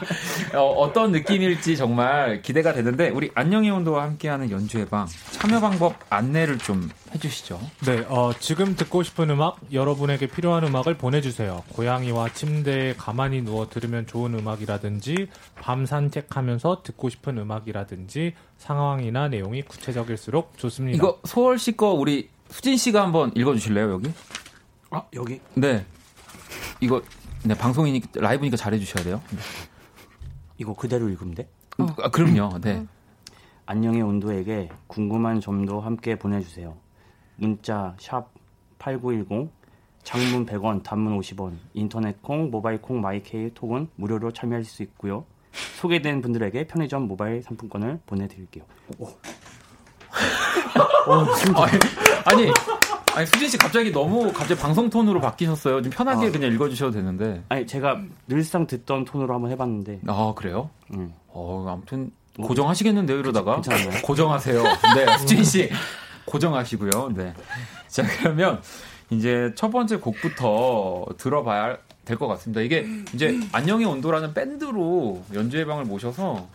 어, 0.53 0.91
떤 0.93 1.11
느낌일지 1.11 1.75
정말 1.75 2.41
기대가 2.41 2.73
되는데 2.73 3.09
우리 3.09 3.31
안녕의 3.35 3.71
온도와 3.71 4.03
함께하는 4.03 4.51
연주회 4.51 4.85
방 4.85 5.07
참여 5.31 5.59
방법 5.59 5.95
안내를 6.09 6.57
좀 6.59 6.89
해주시죠. 7.13 7.59
네, 7.85 8.05
어, 8.07 8.31
지금 8.39 8.75
듣고 8.75 9.03
싶은 9.03 9.29
음악, 9.29 9.57
여러분에게 9.71 10.27
필요한 10.27 10.63
음악을 10.63 10.95
보내주세요. 10.97 11.63
고양이와 11.73 12.29
침대에 12.33 12.93
가만히 12.95 13.41
누워 13.41 13.67
들으면 13.69 14.07
좋은 14.07 14.33
음악이라든지 14.37 15.27
밤 15.55 15.85
산책하면서 15.85 16.81
듣고 16.83 17.09
싶은 17.09 17.37
음악이라든지 17.37 18.33
상황이나 18.57 19.27
내용이 19.27 19.63
구체적일수록 19.63 20.57
좋습니다. 20.57 20.95
이거 20.95 21.19
소월 21.25 21.59
씨 21.59 21.73
거 21.73 21.89
우리 21.91 22.29
수진 22.49 22.77
씨가 22.77 23.01
한번 23.01 23.31
읽어주실래요 23.35 23.91
여기? 23.91 24.11
아 24.91 25.01
여기? 25.15 25.39
네. 25.55 25.83
이거 26.79 27.01
네 27.45 27.53
방송이니까 27.55 28.21
라이브니까 28.21 28.55
잘해 28.55 28.79
주셔야 28.79 29.03
돼요. 29.03 29.21
네. 29.31 29.39
이거 30.57 30.73
그대로 30.73 31.09
읽으면 31.09 31.35
돼? 31.35 31.49
어. 31.77 31.85
아, 32.01 32.09
그럼요. 32.09 32.59
네. 32.61 32.85
안녕의 33.65 34.01
온도에게 34.01 34.69
궁금한 34.87 35.41
점도 35.41 35.81
함께 35.81 36.17
보내주세요. 36.17 36.77
문자 37.35 37.95
샵 37.99 38.31
8910 38.79 39.51
장문 40.03 40.45
100원, 40.45 40.83
단문 40.83 41.19
50원, 41.19 41.57
인터넷 41.73 42.21
콩, 42.21 42.51
모바일 42.51 42.81
콩, 42.81 43.01
마이케이 43.01 43.53
톡은 43.53 43.87
무료로 43.95 44.31
참여할 44.31 44.63
수 44.65 44.83
있고요. 44.83 45.25
소개된 45.79 46.21
분들에게 46.21 46.67
편의점 46.67 47.07
모바일 47.07 47.41
상품권을 47.41 48.01
보내드릴게요. 48.05 48.65
오. 48.99 49.05
오, 49.05 49.09
아니, 51.61 51.79
아니, 52.25 52.51
아니 53.15 53.27
수진 53.27 53.47
씨 53.47 53.57
갑자기 53.57 53.91
너무 53.91 54.31
갑자기 54.33 54.59
방송 54.59 54.89
톤으로 54.89 55.21
바뀌셨어요. 55.21 55.81
좀 55.81 55.91
편하게 55.91 56.27
아. 56.27 56.31
그냥 56.31 56.51
읽어주셔도 56.51 56.91
되는데. 56.91 57.43
아니 57.49 57.67
제가 57.67 58.01
늘상 58.27 58.65
듣던 58.65 59.05
톤으로 59.05 59.33
한번 59.33 59.51
해봤는데. 59.51 60.01
아 60.07 60.33
그래요? 60.35 60.69
응. 60.93 61.13
어 61.27 61.65
아무튼 61.69 62.11
고정하시겠는데요 62.41 63.19
이러다가. 63.19 63.55
괜찮아요. 63.61 64.01
고정하세요. 64.03 64.63
네, 64.63 65.17
수진 65.19 65.43
씨 65.43 65.69
고정하시고요. 66.25 67.11
네. 67.15 67.33
자 67.87 68.03
그러면 68.19 68.61
이제 69.11 69.51
첫 69.55 69.69
번째 69.69 69.97
곡부터 69.97 71.05
들어봐야 71.17 71.77
될 72.05 72.17
것 72.17 72.27
같습니다. 72.27 72.61
이게 72.61 72.85
이제 73.13 73.39
안녕의 73.53 73.85
온도라는 73.85 74.33
밴드로 74.33 75.23
연주회 75.33 75.65
방을 75.65 75.85
모셔서 75.85 76.47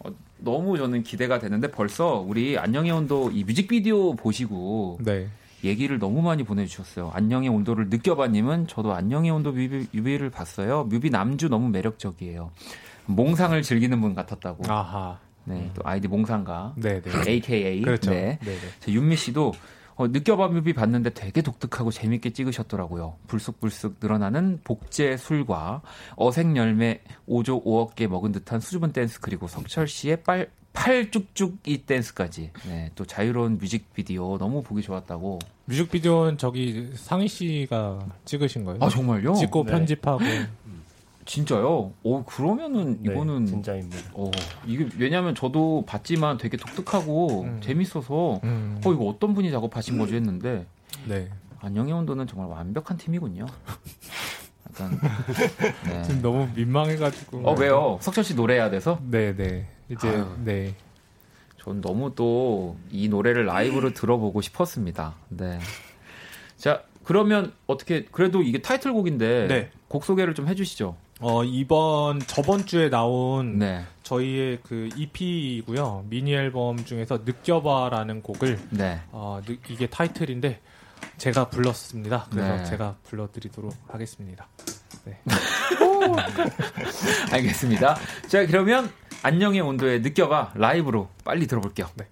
어, 0.00 0.10
너무 0.38 0.78
저는 0.78 1.02
기대가 1.02 1.38
되는데 1.38 1.70
벌써 1.70 2.24
우리 2.26 2.56
안녕의 2.58 2.90
온도 2.90 3.30
이 3.30 3.44
뮤직비디오 3.44 4.14
보시고 4.16 4.98
네. 5.02 5.28
얘기를 5.64 5.98
너무 5.98 6.22
많이 6.22 6.42
보내주셨어요. 6.42 7.10
안녕의 7.12 7.48
온도를 7.48 7.88
느껴봐님은 7.88 8.66
저도 8.66 8.92
안녕의 8.92 9.30
온도 9.30 9.52
뮤비, 9.52 9.86
뮤비를 9.92 10.30
봤어요. 10.30 10.84
뮤비 10.84 11.10
남주 11.10 11.48
너무 11.48 11.68
매력적이에요. 11.68 12.50
몽상을 13.06 13.60
즐기는 13.62 14.00
분 14.00 14.14
같았다고. 14.14 14.70
아하. 14.72 15.18
네, 15.44 15.70
또 15.74 15.82
아이디 15.84 16.06
몽상가. 16.06 16.74
네네. 16.76 17.02
AKA. 17.26 17.82
그렇죠. 17.82 18.10
네. 18.10 18.38
네네. 18.42 18.58
윤미 18.88 19.16
씨도 19.16 19.52
어, 20.00 20.08
느껴봐 20.08 20.48
뮤비 20.48 20.72
봤는데 20.72 21.10
되게 21.10 21.42
독특하고 21.42 21.90
재밌게 21.90 22.30
찍으셨더라고요. 22.30 23.16
불쑥불쑥 23.26 23.96
늘어나는 24.00 24.60
복제 24.64 25.18
술과 25.18 25.82
어색 26.16 26.56
열매 26.56 27.02
5조 27.28 27.64
5억 27.64 27.96
개 27.96 28.06
먹은 28.06 28.32
듯한 28.32 28.60
수줍은 28.60 28.92
댄스 28.92 29.20
그리고 29.20 29.46
석철 29.46 29.88
씨의 29.88 30.22
빨, 30.22 30.50
팔 30.72 31.10
쭉쭉 31.10 31.58
이 31.66 31.78
댄스까지. 31.78 32.52
네, 32.66 32.90
또 32.94 33.04
자유로운 33.04 33.58
뮤직비디오 33.58 34.38
너무 34.38 34.62
보기 34.62 34.82
좋았다고. 34.82 35.40
뮤직비디오는 35.66 36.38
저기 36.38 36.90
상희 36.94 37.28
씨가 37.28 37.98
찍으신 38.24 38.64
거예요? 38.64 38.78
아 38.80 38.88
정말요? 38.88 39.34
찍고 39.34 39.64
네. 39.64 39.72
편집하고. 39.72 40.24
진짜요? 41.26 41.92
오 42.02 42.24
그러면은 42.24 43.02
네, 43.02 43.12
이거는 43.12 43.46
진짜입니다. 43.46 44.10
어 44.14 44.30
이게 44.66 44.88
왜냐면 44.98 45.34
저도 45.34 45.84
봤지만 45.86 46.38
되게 46.38 46.56
독특하고 46.56 47.42
음. 47.42 47.60
재밌어서 47.62 48.40
음. 48.42 48.80
어 48.84 48.92
이거 48.92 49.04
어떤 49.04 49.34
분이 49.34 49.50
작업하신 49.50 49.98
거지 49.98 50.14
했는데 50.16 50.66
네. 51.06 51.28
안녕의 51.60 51.92
온도는 51.92 52.26
정말 52.26 52.48
완벽한 52.48 52.96
팀이군요. 52.96 53.46
약간 54.70 54.98
네. 55.86 56.02
지금 56.02 56.22
너무 56.22 56.48
민망해가지고. 56.54 57.48
어 57.48 57.54
왜요? 57.54 57.98
석철 58.00 58.24
씨 58.24 58.34
노래해야 58.34 58.70
돼서? 58.70 58.98
네네. 59.08 59.68
네. 59.90 59.96
이제 59.98 60.08
아유, 60.08 60.26
네. 60.44 60.74
전 61.58 61.80
너무 61.80 62.14
또 62.14 62.76
이 62.90 63.08
노래를 63.08 63.46
라이브로 63.46 63.92
들어보고 63.94 64.40
싶었습니다. 64.40 65.14
네. 65.28 65.58
자 66.56 66.82
그러면 67.04 67.52
어떻게 67.66 68.04
그래도 68.04 68.42
이게 68.42 68.62
타이틀곡인데 68.62 69.46
네. 69.48 69.70
곡 69.88 70.04
소개를 70.04 70.34
좀 70.34 70.48
해주시죠. 70.48 70.96
어 71.22 71.44
이번 71.44 72.20
저번 72.20 72.64
주에 72.64 72.88
나온 72.88 73.58
네. 73.58 73.84
저희의 74.04 74.60
그 74.62 74.88
EP이고요 74.96 76.06
미니 76.08 76.32
앨범 76.32 76.82
중에서 76.84 77.20
느껴봐라는 77.24 78.22
곡을 78.22 78.58
네. 78.70 79.00
어 79.12 79.40
이게 79.68 79.86
타이틀인데 79.86 80.60
제가 81.18 81.48
불렀습니다. 81.50 82.26
그래서 82.30 82.56
네. 82.56 82.64
제가 82.64 82.96
불러드리도록 83.04 83.74
하겠습니다. 83.88 84.48
네. 85.04 85.20
알겠습니다. 87.32 87.96
자 88.28 88.46
그러면 88.46 88.90
안녕의 89.22 89.60
온도에 89.60 89.98
느껴봐 89.98 90.52
라이브로 90.54 91.10
빨리 91.24 91.46
들어볼게요. 91.46 91.88
네. 91.96 92.06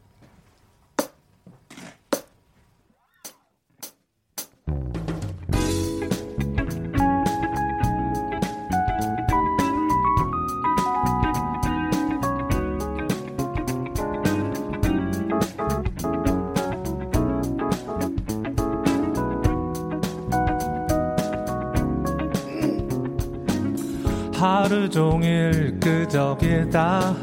하루 24.69 24.87
종일 24.91 25.81
끄적이다. 25.81 27.17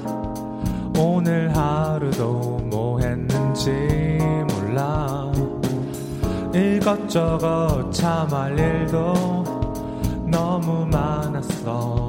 오늘 0.98 1.56
하루도 1.56 2.60
뭐 2.72 3.00
했는지 3.00 3.70
몰라. 4.50 5.32
이것저것 6.52 7.92
참할 7.92 8.58
일도 8.58 9.44
너무 10.26 10.88
많았어. 10.88 12.08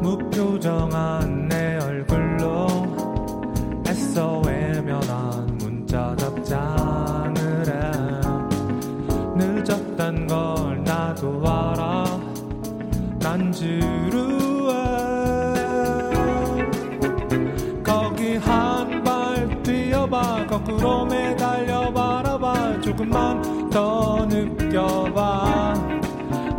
무표정한 0.00 1.48
내 1.48 1.76
얼굴로 1.82 2.68
애써 3.88 4.42
외면한 4.46 5.58
문자 5.58 6.14
답장을 6.14 7.36
해 7.66 7.90
늦었단 9.34 10.28
걸 10.28 10.47
난 13.58 13.80
지루해 13.80 14.72
거기 17.82 18.36
한 18.36 19.02
발 19.02 19.62
뛰어봐 19.62 20.46
거꾸로 20.46 21.04
매달려 21.06 21.92
바라봐. 21.92 22.80
조금만 22.80 23.68
더 23.70 24.26
느껴봐. 24.26 25.74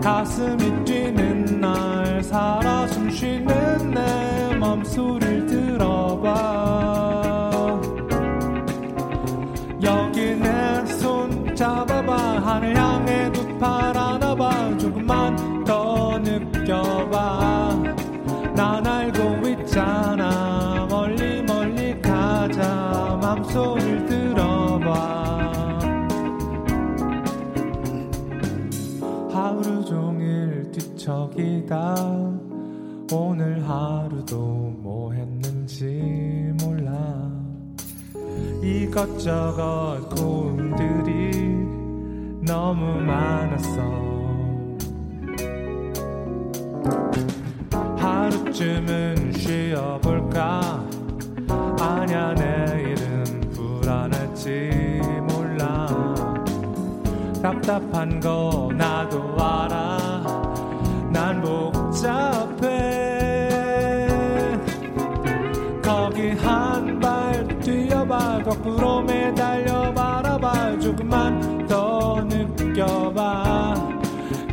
가슴이 0.04 0.84
뛰는 0.86 1.60
날 1.62 2.24
살아 2.24 2.88
숨쉬는 2.88 3.92
내 3.92 4.56
맘소리를 4.58 5.46
들어봐. 5.46 6.30
여기 9.84 10.36
내 10.36 10.50
손 10.86 11.56
잡아봐. 11.56 12.16
하늘 12.44 12.76
향해 12.76 13.32
두 13.32 13.58
팔 13.60 13.96
안아봐. 13.98 14.78
조금만 14.78 15.36
다. 31.70 31.96
오늘 33.12 33.64
하루도 33.64 34.74
뭐 34.80 35.14
했는지 35.14 36.52
몰라. 36.64 37.32
이것저것 38.64 40.10
고음들이 40.16 41.32
너무 42.42 43.00
많았어. 43.02 43.82
하루쯤은 47.98 49.34
쉬어볼까? 49.34 50.84
아냐 51.80 52.34
내일은 52.34 53.42
불안할지 53.52 54.72
몰라. 55.30 55.88
답답한 57.44 58.20
거 58.20 58.72
나도 58.76 59.40
알아. 59.40 59.90
난 59.90 59.99
복잡해 62.00 63.50
거기 65.84 66.30
한 66.32 67.00
발 67.00 67.48
뛰어봐 67.60 68.44
거꾸로 68.44 69.02
매달려 69.02 69.94
바라봐. 69.94 70.80
조금만 70.80 71.68
더 71.68 72.22
느껴봐. 72.24 73.74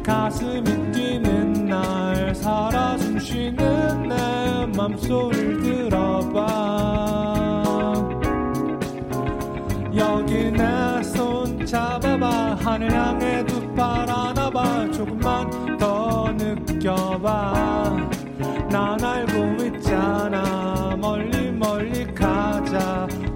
가슴이 0.04 0.92
뛰는 0.92 1.66
날 1.66 2.34
살아 2.34 2.96
숨쉬는 2.98 4.08
내 4.08 4.66
맘소리를 4.76 5.88
들어봐. 5.88 7.62
여기 9.94 10.50
내 10.50 11.00
손 11.02 11.64
잡아봐. 11.64 12.56
하늘 12.60 12.92
향해 12.92 13.44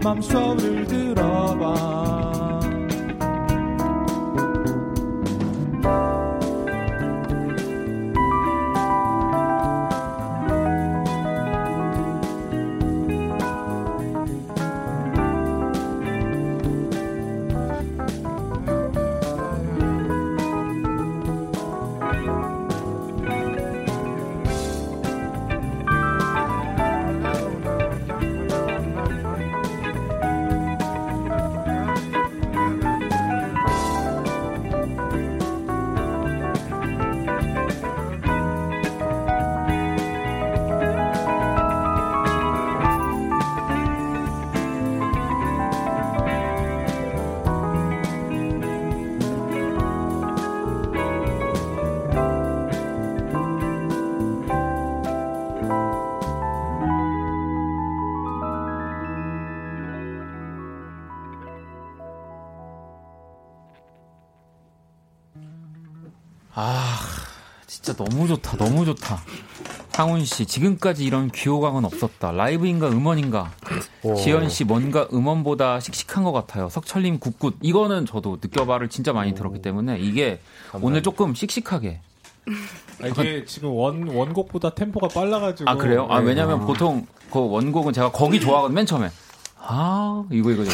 맘소리를 0.02 0.86
들어봐 0.86 2.29
너무 67.82 68.28
좋다, 68.28 68.56
너무 68.56 68.84
좋다. 68.84 69.20
상훈 69.92 70.24
씨, 70.24 70.46
지금까지 70.46 71.04
이런 71.04 71.30
귀호강은 71.30 71.84
없었다. 71.84 72.32
라이브인가 72.32 72.88
음원인가? 72.88 73.50
오. 74.02 74.14
지연 74.14 74.48
씨, 74.48 74.64
뭔가 74.64 75.06
음원보다 75.12 75.80
씩씩한 75.80 76.24
것 76.24 76.32
같아요. 76.32 76.68
석철님 76.68 77.18
good 77.18 77.35
good. 77.35 77.56
이거는 77.60 78.06
저도 78.06 78.38
느껴봐를 78.40 78.88
진짜 78.88 79.12
많이 79.12 79.32
오. 79.32 79.34
들었기 79.34 79.60
때문에 79.60 79.98
이게 79.98 80.40
감사합니다. 80.70 80.86
오늘 80.86 81.02
조금 81.02 81.34
씩씩하게. 81.34 82.00
아, 83.02 83.06
이게 83.06 83.44
지금 83.44 83.70
원, 83.72 84.08
원곡보다 84.08 84.70
템포가 84.70 85.08
빨라가지고. 85.08 85.68
아, 85.68 85.74
그래요? 85.74 86.06
아, 86.08 86.20
네. 86.20 86.28
왜냐면 86.28 86.62
아. 86.62 86.66
보통 86.66 87.06
그 87.30 87.38
원곡은 87.38 87.92
제가 87.92 88.10
거기 88.10 88.40
좋아하거든요. 88.40 88.74
맨 88.74 88.86
처음에. 88.86 89.10
아, 89.58 90.24
이거, 90.30 90.50
이거죠. 90.50 90.70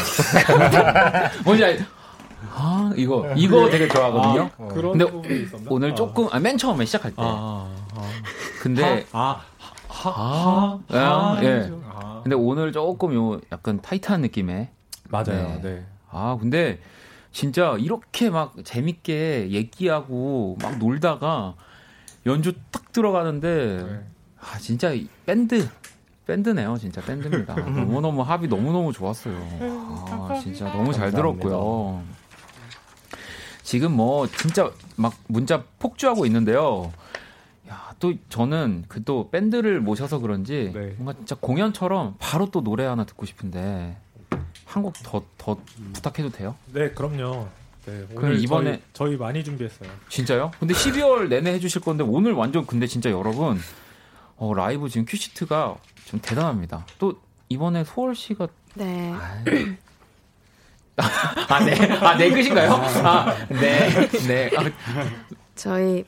뭔지 1.45 1.65
알, 1.65 1.87
아 2.53 2.93
이거 2.97 3.27
이거 3.37 3.69
되게 3.71 3.89
좋아하거든요. 3.89 4.51
아, 4.59 4.69
그런 4.73 4.93
근데 4.99 5.05
오늘 5.69 5.95
조금 5.95 6.29
아, 6.31 6.39
맨 6.39 6.59
처음에 6.59 6.85
시작할 6.85 7.13
때. 7.13 7.17
아, 7.21 7.67
아, 7.95 8.13
근데 8.61 9.07
아, 9.13 9.43
하, 9.89 10.11
하, 10.11 10.81
하, 10.89 11.43
예. 11.43 11.71
아. 11.85 12.21
근데 12.23 12.37
오늘 12.37 12.73
조금 12.73 13.15
요 13.15 13.41
약간 13.53 13.81
타이트한 13.81 14.21
느낌의 14.23 14.69
맞아요. 15.09 15.61
네. 15.63 15.77
네. 15.77 15.87
아 16.11 16.37
근데 16.41 16.81
진짜 17.33 17.77
이렇게 17.79 18.31
막 18.31 18.55
재밌게 18.65 19.51
얘기하고 19.51 20.57
막 20.61 20.79
놀다가 20.79 21.55
연주 22.25 22.55
딱 22.71 22.93
들어가는데 22.93 23.85
네. 23.87 24.07
아 24.41 24.59
진짜 24.59 24.93
밴드 25.25 25.69
밴드네요, 26.27 26.77
진짜 26.77 27.01
밴드입니다. 27.03 27.55
너무너무 27.71 28.23
합이 28.23 28.49
너무너무 28.49 28.93
좋았어요. 28.93 29.37
아, 29.61 30.41
진짜 30.43 30.65
너무 30.73 30.93
잘 30.93 31.13
들었고요. 31.13 32.03
지금 33.67 33.93
뭐 33.97 34.29
진짜 34.29 34.71
막 34.95 35.13
문자 35.27 35.65
폭주하고 35.81 36.25
있는데요. 36.27 36.93
야, 37.69 37.93
또 37.99 38.15
저는 38.29 38.85
그 38.87 39.03
또 39.05 39.29
밴드를 39.31 39.81
모셔서 39.81 40.21
그런지 40.21 40.71
네. 40.73 40.95
뭔가 40.99 41.15
진짜 41.15 41.35
공연처럼 41.41 42.15
바로 42.21 42.49
또 42.53 42.63
노래 42.63 42.85
하나 42.85 43.05
듣고 43.05 43.27
싶은데 43.27 43.97
한 44.67 44.83
곡 44.85 44.95
더 45.03 45.25
더 45.37 45.59
부탁해도 45.95 46.31
돼요? 46.31 46.55
네, 46.73 46.91
그럼요. 46.91 47.49
네, 47.87 48.07
그럼 48.15 48.35
이번에 48.35 48.81
저희, 48.93 49.11
저희, 49.11 49.17
많이 49.17 49.43
준비했어요. 49.45 49.89
진짜요? 50.09 50.53
근데 50.61 50.73
12월 50.75 51.29
내내 51.29 51.53
해주실 51.55 51.81
건데 51.83 52.05
오늘 52.07 52.33
완전 52.35 52.67
근데 52.67 52.87
진짜 52.87 53.11
여러분 53.11 53.59
어, 54.37 54.55
라이브 54.55 54.89
지금 54.89 55.07
큐시트가 55.07 55.77
좀 56.05 56.21
대단합니다. 56.21 56.87
또 57.01 57.21
이번에 57.49 57.83
소월 57.85 58.15
씨가 58.15 58.47
네. 58.75 59.13
아, 59.13 59.43
네. 60.97 61.93
아, 62.01 62.17
네 62.17 62.31
끝인가요? 62.31 62.73
아, 62.73 63.35
네. 63.49 64.09
네. 64.27 64.51
아. 64.57 64.65
저희 65.55 66.05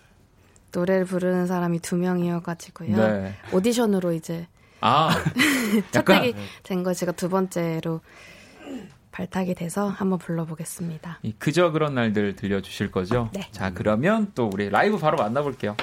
노래를 0.72 1.05
부르는 1.05 1.47
사람이 1.47 1.80
두 1.80 1.97
명이어가지고요. 1.97 2.97
네. 2.97 3.34
오디션으로 3.53 4.12
이제. 4.12 4.47
아. 4.80 5.11
첫택이 5.93 6.34
된 6.62 6.82
거 6.84 6.95
제가 6.95 7.12
두 7.12 7.28
번째로 7.28 8.01
발탁이 9.11 9.55
돼서 9.57 9.89
한번 9.89 10.18
불러보겠습니다. 10.18 11.18
그저 11.39 11.70
그런 11.72 11.95
날들 11.95 12.36
들려주실 12.36 12.91
거죠? 12.91 13.30
네. 13.32 13.49
자, 13.51 13.72
그러면 13.74 14.30
또 14.34 14.49
우리 14.53 14.70
라이브 14.70 14.97
바로 14.97 15.16
만나볼게요. 15.16 15.76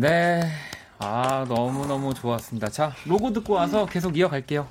네. 0.00 0.40
아, 0.98 1.44
너무너무 1.46 2.14
좋았습니다. 2.14 2.70
자, 2.70 2.94
로고 3.04 3.34
듣고 3.34 3.52
와서 3.52 3.84
계속 3.84 4.16
이어갈게요. 4.16 4.66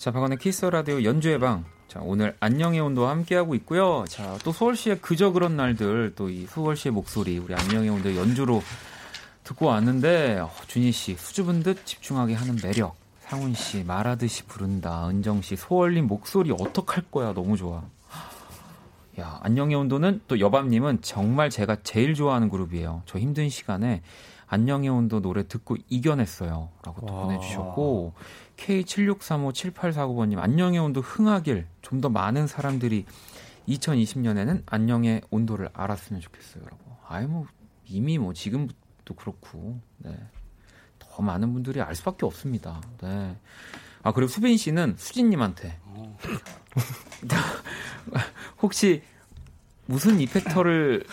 자, 0.00 0.10
박원의 0.10 0.38
Kiss 0.38 0.64
Radio 0.64 1.04
연주회 1.04 1.38
방. 1.38 1.66
자, 1.86 2.00
오늘 2.02 2.34
안녕의 2.40 2.80
온도와 2.80 3.10
함께하고 3.10 3.54
있고요. 3.56 4.06
자, 4.08 4.38
또 4.42 4.50
소월 4.50 4.78
씨의 4.78 5.02
그저 5.02 5.30
그런 5.30 5.58
날들, 5.58 6.14
또 6.16 6.30
이 6.30 6.46
소월 6.46 6.70
씨의 6.70 6.90
목소리, 6.94 7.36
우리 7.36 7.54
안녕의 7.54 7.90
온도 7.90 8.16
연주로 8.16 8.62
듣고 9.44 9.66
왔는데, 9.66 10.38
어, 10.38 10.50
준희 10.68 10.90
씨, 10.90 11.16
수줍은 11.16 11.62
듯 11.62 11.84
집중하게 11.84 12.32
하는 12.32 12.56
매력. 12.62 12.96
상훈 13.20 13.52
씨, 13.52 13.84
말하듯이 13.84 14.44
부른다. 14.44 15.06
은정 15.06 15.42
씨, 15.42 15.54
소월님 15.54 16.06
목소리 16.06 16.50
어떡할 16.50 17.04
거야. 17.10 17.34
너무 17.34 17.58
좋아. 17.58 17.82
야, 19.20 19.38
안녕의 19.42 19.76
온도는 19.76 20.22
또 20.28 20.40
여밤님은 20.40 21.02
정말 21.02 21.50
제가 21.50 21.76
제일 21.82 22.14
좋아하는 22.14 22.48
그룹이에요. 22.48 23.02
저 23.04 23.18
힘든 23.18 23.50
시간에 23.50 24.00
안녕의 24.52 24.88
온도 24.88 25.22
노래 25.22 25.46
듣고 25.46 25.76
이겨냈어요. 25.88 26.70
라고 26.84 27.06
또 27.06 27.06
보내주셨고, 27.06 28.14
K76357849번님, 28.56 30.38
안녕의 30.38 30.80
온도 30.80 31.00
흥하길 31.00 31.66
좀 31.82 32.00
더 32.00 32.08
많은 32.08 32.46
사람들이 32.48 33.06
2020년에는 33.68 34.64
안녕의 34.66 35.22
온도를 35.30 35.70
알았으면 35.72 36.20
좋겠어요. 36.20 36.64
라고. 36.64 36.96
아이, 37.06 37.26
뭐, 37.26 37.46
이미 37.86 38.18
뭐, 38.18 38.32
지금도 38.32 38.74
그렇고, 39.16 39.80
네. 39.98 40.18
더 40.98 41.22
많은 41.22 41.52
분들이 41.52 41.80
알 41.80 41.94
수밖에 41.94 42.26
없습니다. 42.26 42.80
네. 43.02 43.36
아, 44.02 44.12
그리고 44.12 44.28
수빈 44.28 44.56
씨는 44.56 44.96
수진님한테. 44.98 45.78
혹시 48.62 49.02
무슨 49.86 50.20
이펙터를 50.20 51.04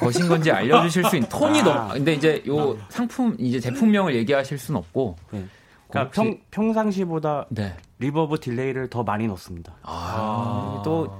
것인 0.00 0.28
건지 0.28 0.50
알려주실 0.50 1.04
수 1.04 1.16
있는 1.16 1.28
톤이 1.28 1.60
아. 1.60 1.64
너무. 1.64 1.92
근데 1.94 2.14
이제 2.14 2.42
요 2.46 2.72
아. 2.72 2.86
상품 2.88 3.36
이제 3.38 3.60
제품명을 3.60 4.14
얘기하실 4.16 4.58
수는 4.58 4.78
없고. 4.78 5.16
네. 5.30 5.44
그러니까 5.88 6.10
평, 6.12 6.38
평상시보다 6.50 7.46
네. 7.50 7.76
reverb 7.98 8.40
delay를 8.40 8.88
더 8.88 9.02
많이 9.02 9.26
넣습니다. 9.28 9.74
아, 9.82 10.78
아. 10.78 10.82
또 10.84 11.14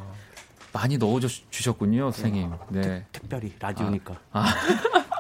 많이 0.72 0.96
넣어 0.96 1.20
주셨군요, 1.20 2.10
선생님. 2.12 2.50
네. 2.70 3.04
특, 3.12 3.28
별히 3.28 3.52
라디오니까. 3.60 4.16
아. 4.32 4.46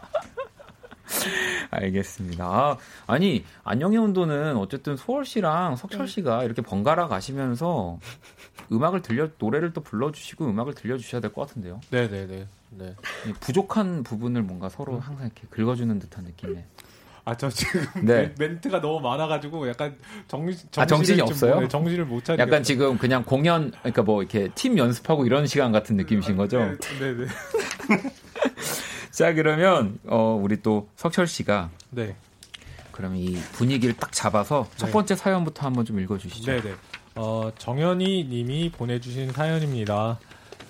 알겠습니다. 1.70 2.76
아, 3.06 3.18
니 3.18 3.44
안녕의 3.64 3.98
온도는 3.98 4.56
어쨌든 4.56 4.96
소월 4.96 5.24
씨랑 5.24 5.76
석철 5.76 6.00
네. 6.00 6.06
씨가 6.06 6.44
이렇게 6.44 6.60
번갈아 6.62 7.08
가시면서 7.08 7.98
음악을 8.70 9.02
들려 9.02 9.28
노래를 9.38 9.72
또 9.72 9.80
불러주시고 9.82 10.46
음악을 10.46 10.74
들려주셔야 10.74 11.20
될 11.20 11.32
것 11.32 11.46
같은데요. 11.48 11.80
네 11.90 12.08
네 12.08 12.26
네. 12.26 12.46
네, 12.78 12.86
네. 12.86 12.94
네. 13.26 13.32
부족한 13.40 14.02
부분을 14.02 14.42
뭔가 14.42 14.68
서로 14.68 14.98
항상 14.98 15.26
이렇게 15.26 15.46
긁어주는 15.50 15.98
듯한 15.98 16.24
느낌에. 16.24 16.64
아, 17.24 17.36
저 17.36 17.48
지금 17.48 17.82
네. 18.04 18.34
멘트가 18.38 18.80
너무 18.80 19.00
많아가지고 19.00 19.68
약간 19.68 19.96
정신, 20.26 20.68
아, 20.76 20.86
정신이 20.86 21.20
없어요? 21.20 21.60
네, 21.60 21.68
정신을 21.68 22.04
못 22.04 22.24
차리고. 22.24 22.42
약간 22.42 22.62
지금 22.62 22.98
그냥 22.98 23.24
공연, 23.24 23.70
그러니까 23.70 24.02
뭐 24.02 24.22
이렇게 24.22 24.48
팀 24.54 24.76
연습하고 24.76 25.24
이런 25.24 25.46
시간 25.46 25.70
같은 25.70 25.96
느낌이신 25.96 26.36
거죠? 26.36 26.58
네, 26.58 26.76
네. 26.98 27.14
네. 27.14 27.26
자, 29.12 29.34
그러면, 29.34 29.98
어, 30.06 30.40
우리 30.42 30.62
또 30.62 30.88
석철 30.96 31.26
씨가. 31.26 31.70
네. 31.90 32.16
그럼 32.90 33.16
이 33.16 33.36
분위기를 33.52 33.94
딱 33.96 34.10
잡아서 34.12 34.66
첫 34.76 34.86
네. 34.86 34.92
번째 34.92 35.14
사연부터 35.14 35.66
한번 35.66 35.84
좀 35.84 36.00
읽어주시죠. 36.00 36.60
네네. 36.60 36.74
어, 37.14 37.52
정현이 37.56 38.24
님이 38.24 38.70
보내주신 38.70 39.32
사연입니다. 39.32 40.18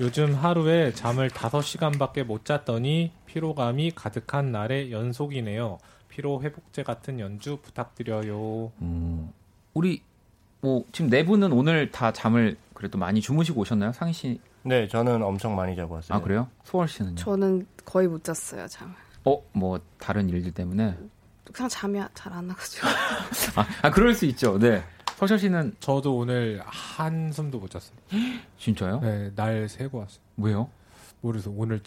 요즘 0.03 0.35
하루에 0.35 0.93
잠을 0.93 1.29
5시간밖에 1.31 2.25
못 2.25 2.45
잤더니 2.45 3.13
피로감이 3.27 3.93
가득한 3.95 4.51
날의 4.51 4.91
연속이네요. 4.91 5.79
피로 6.09 6.43
회복제 6.43 6.83
같은 6.83 7.21
연주 7.21 7.59
부탁드려요. 7.63 8.73
음, 8.83 9.33
우리 9.75 10.03
뭐 10.61 10.85
지금 10.91 11.09
네 11.09 11.25
분은 11.25 11.53
오늘 11.53 11.93
다 11.93 12.13
잠을 12.13 12.57
그래도 12.75 12.99
많이 12.99 13.21
주무시고 13.21 13.61
오셨나요? 13.61 13.93
상희 13.93 14.13
씨 14.13 14.41
네, 14.65 14.89
저는 14.89 15.23
엄청 15.23 15.55
많이 15.55 15.77
자고 15.77 15.95
왔어요. 15.95 16.19
아 16.19 16.21
그래요? 16.21 16.49
소월 16.65 16.89
씨는요? 16.89 17.15
저는 17.15 17.65
거의 17.85 18.09
못 18.09 18.25
잤어요 18.25 18.67
잠을. 18.67 18.93
어, 19.25 19.41
뭐 19.53 19.79
다른 20.01 20.29
일들 20.29 20.51
때문에? 20.51 20.97
그냥 21.53 21.69
잠이 21.69 22.01
잘 22.15 22.33
안 22.33 22.49
나가지고. 22.49 22.89
아, 23.55 23.67
아, 23.83 23.91
그럴 23.93 24.15
수 24.15 24.27
있죠. 24.27 24.59
네. 24.59 24.83
석철 25.23 25.39
씨는 25.39 25.75
저도 25.79 26.17
오늘 26.17 26.61
한숨도 26.65 27.61
못 27.61 27.71
잤어요. 27.71 27.97
진짜요? 28.59 28.99
네, 29.01 29.31
날 29.37 29.69
새고 29.69 29.99
왔어요. 29.99 30.19
왜요? 30.37 30.69
모르겠어. 31.21 31.53
오늘 31.55 31.81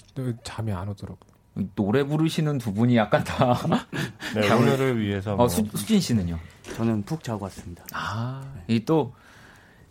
잠이 0.45 0.71
안 0.71 0.87
오더라고요. 0.87 1.35
노래 1.75 2.05
부르시는 2.05 2.59
두 2.59 2.73
분이 2.73 2.95
약간 2.95 3.25
다 3.25 3.57
네, 4.33 4.49
오늘을 4.53 5.01
위해서 5.01 5.35
뭐. 5.35 5.45
어, 5.45 5.47
수, 5.49 5.65
수진 5.75 5.99
씨는요? 5.99 6.39
저는 6.77 7.03
푹 7.03 7.25
자고 7.25 7.43
왔습니다. 7.43 7.83
아, 7.91 8.41
네. 8.55 8.75
이또 8.75 9.13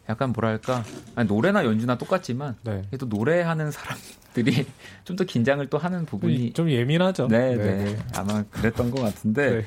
약간 0.09 0.32
뭐랄까 0.32 0.82
아니, 1.14 1.28
노래나 1.28 1.66
연주나 1.66 1.99
똑같지만 1.99 2.57
네. 2.62 2.80
또 2.99 3.05
노래하는 3.05 3.70
사람들이 3.70 4.66
좀 5.05 5.16
더 5.18 5.24
긴장을 5.24 5.66
또 5.68 5.76
하는 5.76 6.07
부분이 6.07 6.55
좀 6.55 6.70
예민하죠. 6.70 7.28
네, 7.28 7.57
네, 7.57 7.84
네. 7.84 7.99
아마 8.16 8.42
그랬던 8.45 8.90
것 8.90 9.03
같은데 9.03 9.51
네. 9.57 9.64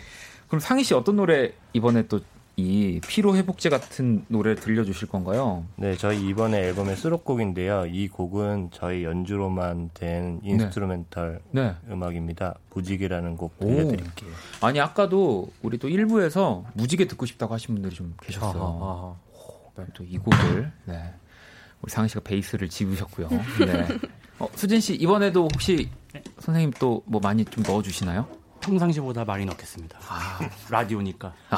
그럼 0.48 0.60
상희 0.62 0.84
씨 0.84 0.96
어떤 0.96 1.18
노래 1.18 1.52
이번에 1.74 2.08
또 2.08 2.20
이 2.60 3.00
피로 3.08 3.36
회복제 3.36 3.70
같은 3.70 4.26
노래 4.30 4.56
들려주실 4.56 5.08
건가요? 5.10 5.64
네, 5.76 5.96
저희 5.96 6.28
이번에 6.28 6.58
앨범의 6.70 6.96
수록곡인데요. 6.96 7.86
이 7.86 8.08
곡은 8.08 8.70
저희 8.74 9.04
연주로만 9.04 9.92
된 9.94 10.40
네. 10.44 10.50
instrumental 10.50 11.40
네. 11.52 11.76
음악입니다. 11.88 12.56
무지개라는 12.74 13.38
곡 13.38 13.60
들려드릴게요. 13.60 14.32
오. 14.64 14.66
아니 14.66 14.80
아까도 14.80 15.50
우리 15.62 15.78
또 15.78 15.88
1부에서 15.88 16.64
무지개 16.74 17.08
듣고 17.08 17.28
싶다고 17.28 17.54
하신 17.54 17.76
분들이 17.76 17.94
좀 17.94 18.16
계셨어요. 18.24 18.60
아하, 18.64 18.92
아하. 18.92 19.16
네, 19.78 19.86
또이 19.94 20.18
곡을 20.18 20.72
네. 20.86 21.14
우리 21.84 21.92
상희 21.92 22.10
씨가 22.10 22.22
베이스를 22.22 22.70
집으셨고요. 22.70 23.30
네. 23.30 23.88
어, 24.40 24.48
수진 24.56 24.80
씨 24.82 24.96
이번에도 24.96 25.48
혹시 25.54 25.90
선생님 26.40 26.72
또 26.80 27.04
뭐 27.06 27.22
많이 27.22 27.46
좀 27.46 27.64
넣어 27.64 27.84
주시나요? 27.84 28.28
평상시보다 28.60 29.26
많이 29.26 29.46
넣겠습니다. 29.46 29.98
아. 30.08 30.40
라디오니까. 30.70 31.34
아. 31.50 31.58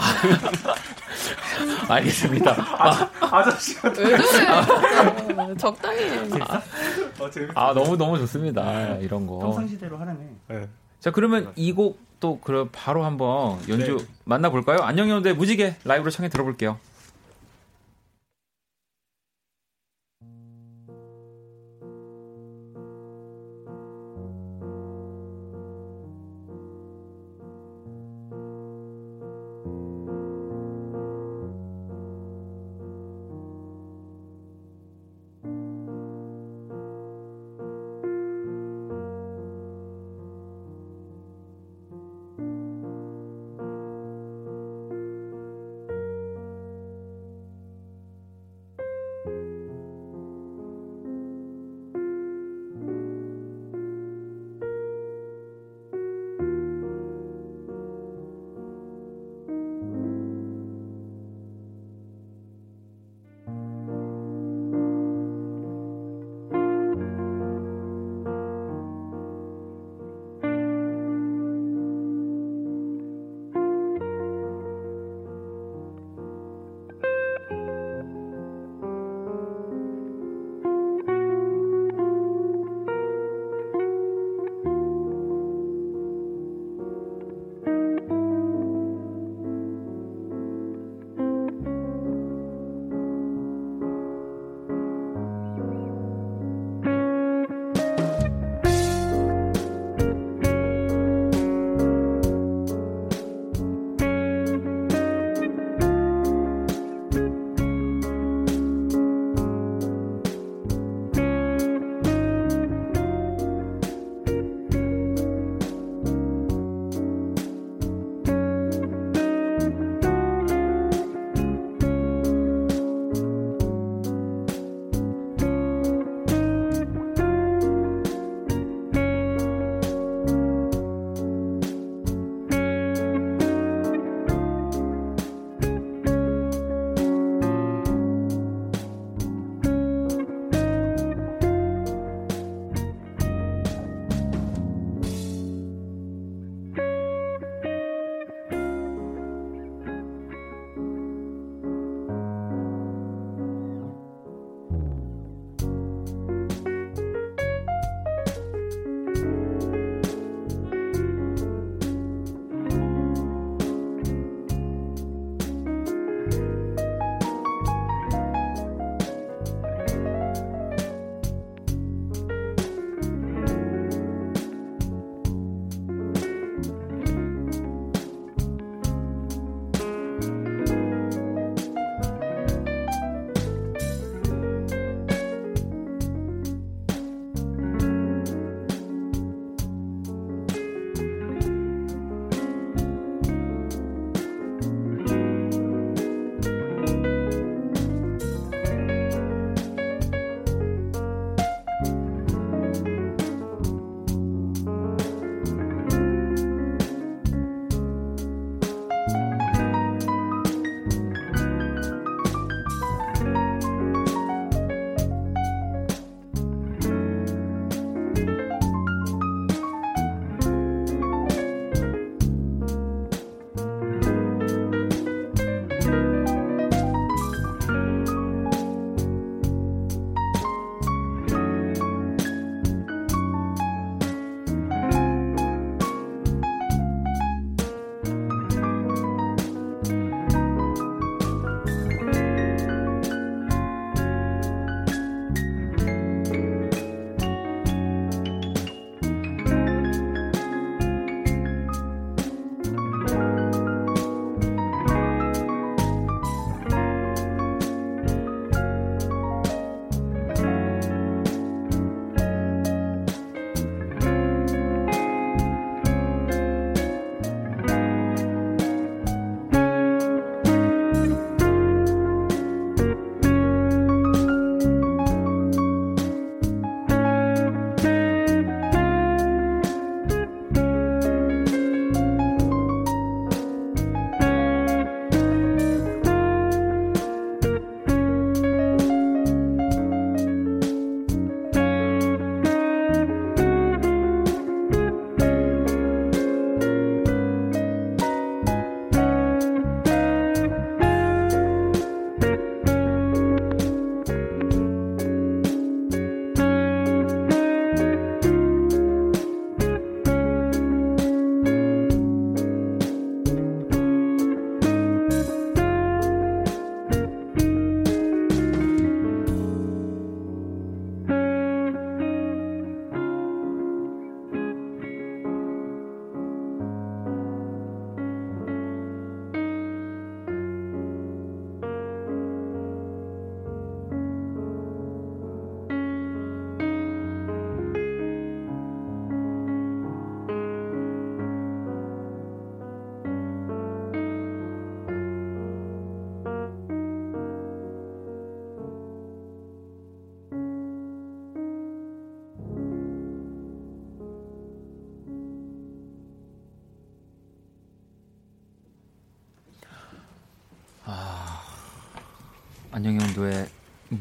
알겠습니다. 1.94 2.52
아, 2.52 3.10
아저씨가 3.22 3.90
왜 3.90 3.94
그래? 3.94 4.18
적당히. 5.58 6.02
아, 6.42 6.62
어, 7.20 7.30
아, 7.56 7.74
너무 7.74 7.98
너무 7.98 8.18
좋습니다. 8.20 8.96
이런 8.98 9.26
거. 9.28 9.40
평상시대로 9.40 9.98
하라네. 9.98 10.20
네. 10.48 10.70
자 11.00 11.12
그러면 11.12 11.52
이 11.56 11.72
곡도 11.72 12.40
그럼 12.42 12.70
바로 12.72 13.06
한번 13.06 13.58
연주 13.70 13.98
네. 13.98 14.06
만나볼까요? 14.26 14.80
안녕여대 14.80 15.34
무지개 15.34 15.76
라이브로 15.86 16.12
청해 16.12 16.30
들어볼게요. 16.30 16.78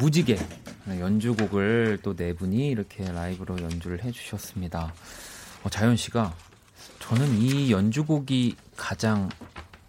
무지개 0.08 0.38
연주곡을 0.88 1.98
또 2.02 2.14
네 2.14 2.32
분이 2.32 2.68
이렇게 2.68 3.04
라이브로 3.12 3.60
연주를 3.60 4.02
해주셨습니다. 4.02 4.94
어, 5.62 5.68
자연 5.68 5.96
씨가 5.96 6.34
저는 6.98 7.36
이 7.36 7.70
연주곡이 7.70 8.56
가장 8.74 9.28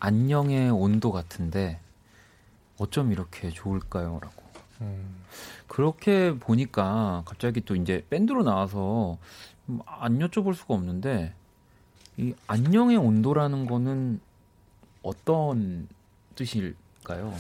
안녕의 0.02 0.72
온도 0.72 1.14
같은데 1.14 1.80
어쩜 2.78 3.14
이렇게 3.14 3.50
좋을까요? 3.50 4.20
라고. 4.22 4.44
음. 4.82 5.24
그렇게 5.70 6.38
보니까 6.38 7.24
갑자기 7.26 7.62
또 7.62 7.78
이제 7.78 8.06
밴드로 8.10 8.44
나와서 8.44 9.18
안 9.86 10.20
여쭤볼 10.20 10.54
수가 10.54 10.74
없는데 10.74 11.34
이 12.18 12.34
안녕의 12.46 12.98
온도라는 12.98 13.68
거는 13.68 14.20
어떤 15.02 15.88
뜻일까요? 16.36 17.34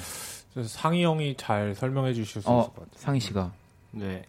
상희 0.66 1.04
형이 1.04 1.36
잘 1.38 1.76
설명해 1.76 2.14
주실 2.14 2.42
수 2.42 2.50
어, 2.50 2.62
있을 2.62 2.74
것 2.74 2.80
같아요. 2.82 2.98
상희 2.98 3.20
씨가. 3.20 3.52
네. 3.92 4.24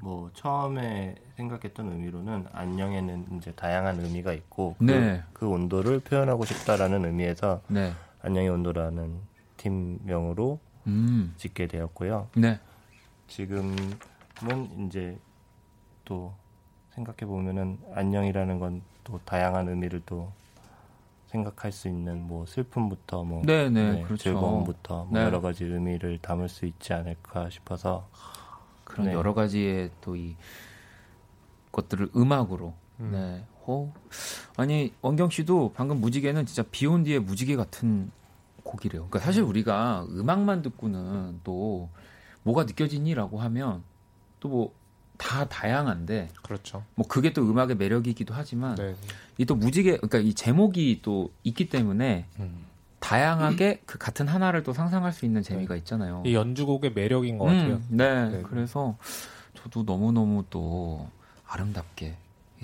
뭐 0.00 0.30
처음에 0.34 1.14
생각했던 1.36 1.92
의미로는 1.92 2.46
안녕에는 2.52 3.26
이제 3.36 3.52
다양한 3.52 4.00
의미가 4.00 4.32
있고 4.32 4.74
그, 4.78 4.84
네. 4.84 5.22
그, 5.32 5.40
그 5.40 5.48
온도를 5.48 6.00
표현하고 6.00 6.44
싶다라는 6.44 7.04
의미에서 7.04 7.62
네. 7.68 7.92
안녕의 8.22 8.48
온도라는 8.48 9.20
팀명으로 9.56 10.58
음. 10.88 11.34
짓게 11.36 11.68
되었고요. 11.68 12.28
네. 12.34 12.58
지금은 13.28 13.96
이제 14.86 15.16
또 16.04 16.34
생각해 16.94 17.18
보면은 17.26 17.78
안녕이라는 17.94 18.58
건 18.58 18.82
또 19.04 19.20
다양한 19.24 19.68
의미를 19.68 20.02
또 20.06 20.32
생각할 21.32 21.72
수 21.72 21.88
있는 21.88 22.22
뭐 22.22 22.44
슬픔부터 22.46 23.24
뭐 23.24 23.42
네네, 23.42 23.92
네, 23.92 24.02
그렇죠. 24.02 24.22
즐거움부터 24.22 25.06
뭐 25.06 25.18
네. 25.18 25.24
여러 25.24 25.40
가지 25.40 25.64
의미를 25.64 26.18
담을 26.18 26.48
수 26.48 26.66
있지 26.66 26.92
않을까 26.92 27.48
싶어서 27.50 28.08
그런 28.84 29.06
네. 29.06 29.12
여러 29.14 29.32
가지의 29.34 29.90
또 30.00 30.14
이 30.14 30.36
것들을 31.72 32.10
음악으로 32.14 32.74
음. 33.00 33.10
네. 33.12 33.44
어. 33.64 33.92
아니 34.56 34.92
원경 35.00 35.30
씨도 35.30 35.72
방금 35.74 36.00
무지개는 36.00 36.44
진짜 36.44 36.62
비온 36.70 37.04
뒤에 37.04 37.18
무지개 37.18 37.56
같은 37.56 38.10
곡이래요. 38.62 39.06
그러니까 39.08 39.20
사실 39.20 39.42
우리가 39.42 40.06
음악만 40.10 40.60
듣고는 40.62 41.40
또 41.42 41.88
뭐가 42.42 42.64
느껴지니라고 42.64 43.40
하면 43.40 43.82
또 44.38 44.48
뭐 44.48 44.81
다 45.22 45.44
다양한데 45.44 46.30
그렇죠. 46.42 46.84
뭐 46.96 47.06
그게 47.06 47.32
또 47.32 47.48
음악의 47.48 47.76
매력이기도 47.76 48.34
하지만 48.34 48.74
네. 48.74 48.96
이또 49.38 49.54
무지개 49.54 49.98
그러니까 49.98 50.18
이 50.18 50.34
제목이 50.34 50.98
또 51.02 51.30
있기 51.44 51.68
때문에 51.68 52.26
음. 52.40 52.66
다양하게 52.98 53.82
그 53.86 53.98
같은 53.98 54.26
하나를 54.26 54.64
또 54.64 54.72
상상할 54.72 55.12
수 55.12 55.24
있는 55.24 55.42
재미가 55.42 55.74
네. 55.74 55.78
있잖아요. 55.78 56.24
이 56.26 56.34
연주곡의 56.34 56.92
매력인 56.92 57.38
것 57.38 57.44
같아요. 57.46 57.74
음, 57.74 57.86
네, 57.88 58.28
네, 58.30 58.42
그래서 58.42 58.96
저도 59.54 59.84
너무 59.84 60.10
너무 60.10 60.44
또 60.50 61.08
아름답게 61.46 62.16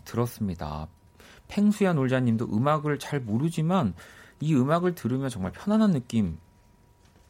들었습니다. 0.04 0.88
팽수야 1.46 1.92
놀자님도 1.92 2.46
음악을 2.52 2.98
잘 2.98 3.20
모르지만 3.20 3.94
이 4.40 4.54
음악을 4.54 4.96
들으면 4.96 5.30
정말 5.30 5.52
편안한 5.52 5.92
느낌 5.92 6.38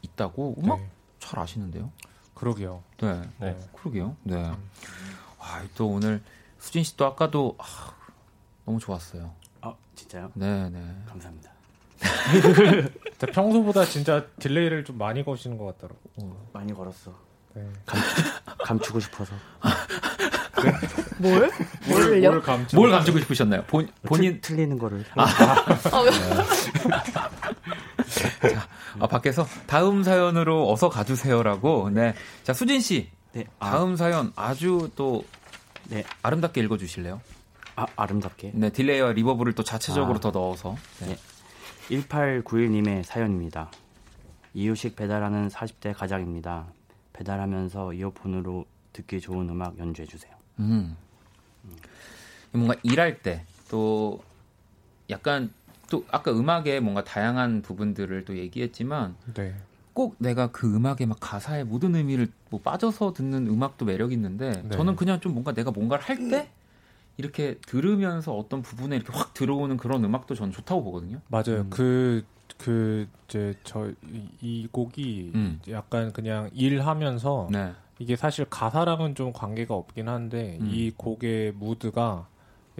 있다고 0.01 0.55
음악 0.63 0.79
네. 0.79 0.89
잘 1.19 1.39
아시는데요? 1.39 1.91
그러게요. 2.39 2.81
네, 3.01 3.21
네. 3.39 3.57
그러게요. 3.75 4.15
네. 4.23 4.35
음. 4.35 4.69
아, 5.39 5.61
또 5.75 5.89
오늘 5.89 6.21
수진 6.57 6.83
씨도 6.83 7.05
아까도 7.05 7.55
아, 7.57 7.65
너무 8.65 8.79
좋았어요. 8.79 9.31
아, 9.61 9.73
진짜요? 9.95 10.31
네, 10.35 10.69
네. 10.69 10.95
감사합니다. 11.07 11.51
평소보다 13.33 13.83
진짜 13.83 14.25
딜레이를 14.39 14.85
좀 14.85 14.97
많이 14.97 15.25
거시는 15.25 15.57
것 15.57 15.65
같더라고. 15.65 15.99
어. 16.21 16.49
많이 16.53 16.73
걸었어. 16.73 17.13
네. 17.53 17.67
감, 18.59 18.79
추고 18.79 19.01
싶어서. 19.01 19.33
뭘? 21.19 21.51
뭘, 21.87 22.21
뭘, 22.21 22.41
감추, 22.41 22.75
뭘 22.77 22.91
감추고 22.91 23.19
싶으셨나요? 23.19 23.63
본, 23.63 23.85
뭐 24.01 24.17
본인 24.17 24.39
틀, 24.39 24.55
리는 24.55 24.77
거를. 24.77 25.03
아. 25.15 25.23
아. 25.23 27.03
자, 28.09 28.67
아, 28.99 29.07
밖에서 29.07 29.45
다음 29.67 30.03
사연으로 30.03 30.71
어서 30.71 30.89
가주세요라고. 30.89 31.89
네. 31.91 32.13
자, 32.43 32.53
수진 32.53 32.81
씨. 32.81 33.09
네. 33.33 33.45
아. 33.59 33.71
다음 33.71 33.95
사연 33.95 34.31
아주 34.35 34.89
또 34.95 35.23
네. 35.89 36.03
아름답게 36.21 36.61
읽어 36.61 36.77
주실래요? 36.77 37.21
아, 37.75 37.85
아름답게. 37.95 38.51
네, 38.55 38.69
delay와 38.69 39.13
reverb를 39.13 39.53
또 39.53 39.63
자체적으로 39.63 40.17
아. 40.17 40.19
더 40.19 40.31
넣어서. 40.31 40.75
네. 41.01 41.07
네. 41.07 41.17
1891님의 41.89 43.03
사연입니다. 43.03 43.71
이유식 44.53 44.95
배달하는 44.95 45.47
40대 45.47 45.93
가장입니다. 45.95 46.67
배달하면서 47.13 47.93
이어폰으로 47.93 48.65
듣기 48.93 49.19
좋은 49.21 49.49
음악 49.49 49.77
연주해 49.77 50.07
주세요. 50.07 50.33
음. 50.59 50.95
음. 51.65 51.75
뭔가 52.51 52.75
일할 52.83 53.21
때 53.21 53.45
또 53.69 54.19
약간 55.09 55.53
또 55.89 56.05
아까 56.11 56.31
음악에 56.31 56.79
뭔가 56.79 57.03
다양한 57.03 57.61
부분들을 57.61 58.25
또 58.25 58.37
얘기했지만 58.37 59.15
네. 59.33 59.55
꼭 59.93 60.15
내가 60.19 60.47
그 60.51 60.73
음악의 60.73 61.07
막 61.07 61.17
가사의 61.19 61.65
모든 61.65 61.95
의미를 61.95 62.27
뭐 62.49 62.61
빠져서 62.61 63.13
듣는 63.13 63.47
음악도 63.47 63.85
매력 63.85 64.11
있는데 64.13 64.63
네. 64.63 64.75
저는 64.75 64.95
그냥 64.95 65.19
좀 65.19 65.33
뭔가 65.33 65.53
내가 65.53 65.71
뭔가를 65.71 66.03
할 66.03 66.29
때 66.29 66.49
이렇게 67.17 67.57
들으면서 67.67 68.33
어떤 68.33 68.61
부분에 68.61 68.95
이렇게 68.95 69.11
확 69.11 69.33
들어오는 69.33 69.75
그런 69.75 70.05
음악도 70.05 70.35
저는 70.35 70.53
좋다고 70.53 70.83
보거든요. 70.85 71.19
맞아요. 71.27 71.61
음. 71.61 71.69
그, 71.69 72.23
그, 72.57 73.07
이제 73.27 73.55
저, 73.65 73.91
이 74.41 74.69
곡이 74.71 75.31
음. 75.35 75.59
약간 75.69 76.13
그냥 76.13 76.49
일하면서 76.53 77.49
네. 77.51 77.73
이게 77.99 78.15
사실 78.15 78.45
가사랑은 78.45 79.15
좀 79.15 79.33
관계가 79.33 79.73
없긴 79.73 80.07
한데 80.07 80.59
음. 80.61 80.69
이 80.71 80.91
곡의 80.95 81.53
무드가 81.53 82.27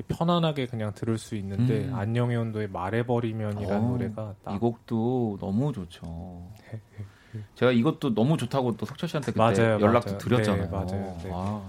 편안하게 0.07 0.67
그냥 0.67 0.93
들을 0.93 1.17
수 1.17 1.35
있는데 1.35 1.85
음. 1.85 1.95
안녕의 1.95 2.37
온도의 2.37 2.69
말해버리면이라는 2.69 3.85
어, 3.85 3.89
노래가 3.89 4.35
이 4.51 4.57
곡도 4.57 5.37
너무 5.39 5.73
좋죠. 5.73 6.47
제가 7.55 7.71
이것도 7.71 8.15
너무 8.15 8.37
좋다고 8.37 8.77
또 8.77 8.85
석철 8.85 9.09
씨한테 9.09 9.31
그때 9.31 9.39
맞아요, 9.39 9.79
연락도 9.79 10.11
맞아요. 10.11 10.17
드렸잖아요. 10.17 10.63
네, 10.63 10.69
맞아요. 10.69 11.17
네. 11.23 11.29
아. 11.33 11.61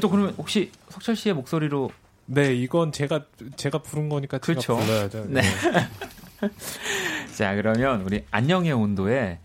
또 0.00 0.08
그러면 0.08 0.34
혹시 0.38 0.70
석철 0.88 1.16
씨의 1.16 1.34
목소리로 1.34 1.90
네, 2.26 2.54
이건 2.54 2.92
제가 2.92 3.24
제가 3.56 3.82
부른 3.82 4.08
거니까 4.08 4.38
그렇죠. 4.38 4.76
불러야죠. 4.76 5.24
네. 5.30 5.42
네. 5.42 6.50
자, 7.36 7.54
그러면 7.54 8.02
우리 8.02 8.24
안녕의 8.30 8.72
온도에 8.72 9.40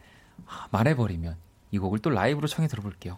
말해버리면 0.72 1.36
이 1.72 1.80
곡을 1.80 2.00
또 2.00 2.10
라이브로 2.10 2.48
청해 2.48 2.68
들어볼게요. 2.68 3.18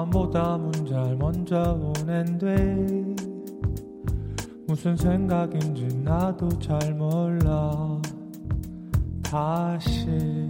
마음보다 0.00 0.56
문자를 0.56 1.16
먼저 1.16 1.78
보낸대. 1.78 2.86
무슨 4.66 4.96
생각인지 4.96 5.88
나도 6.02 6.48
잘 6.58 6.94
몰라. 6.94 8.00
다시 9.22 10.46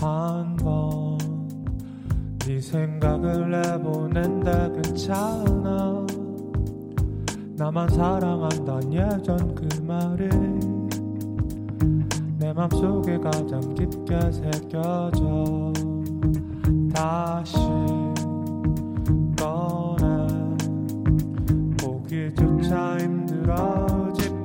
한번 0.00 1.16
네 2.40 2.60
생각을 2.60 3.64
해보낸다. 3.64 4.72
괜찮아? 4.72 6.06
나만 7.56 7.88
사랑한단 7.88 8.92
예전 8.92 9.54
그 9.54 9.68
말이 9.82 10.28
내 12.38 12.52
맘속에 12.52 13.18
가장 13.18 13.60
깊게 13.74 14.32
새겨져. 14.32 15.72
다시 16.94 17.97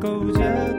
힘들 0.04 0.73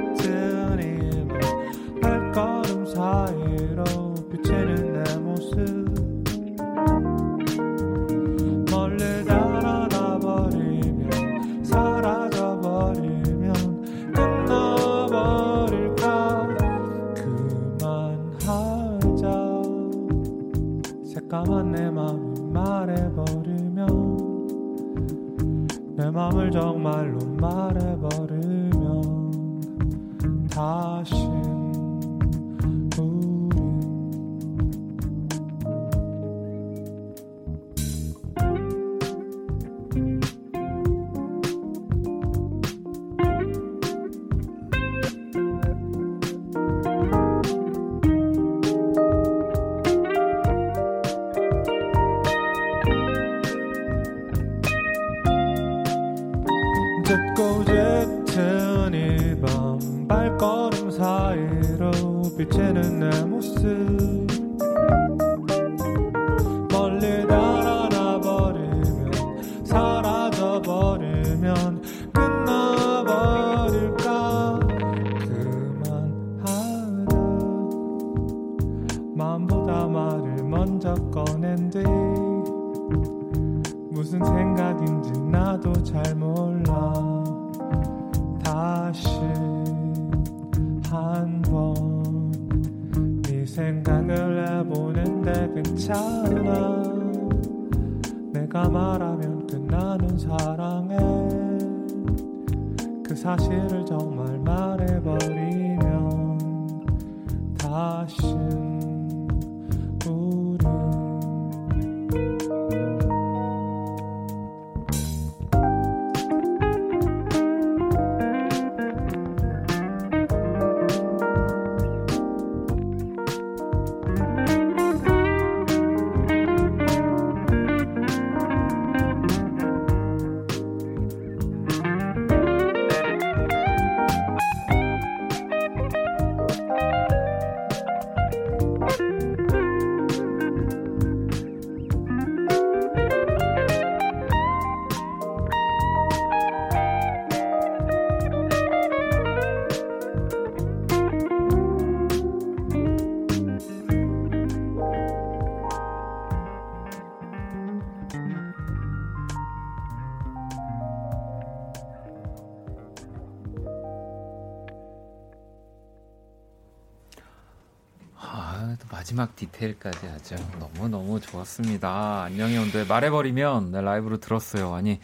디테일까지 169.36 170.06
아주 170.06 170.36
너무너무 170.58 171.20
좋았습니다. 171.20 172.22
안녕히 172.24 172.56
온도에 172.58 172.84
말해버리면 172.84 173.72
네, 173.72 173.80
라이브로 173.80 174.18
들었어요. 174.18 174.74
아니, 174.74 175.00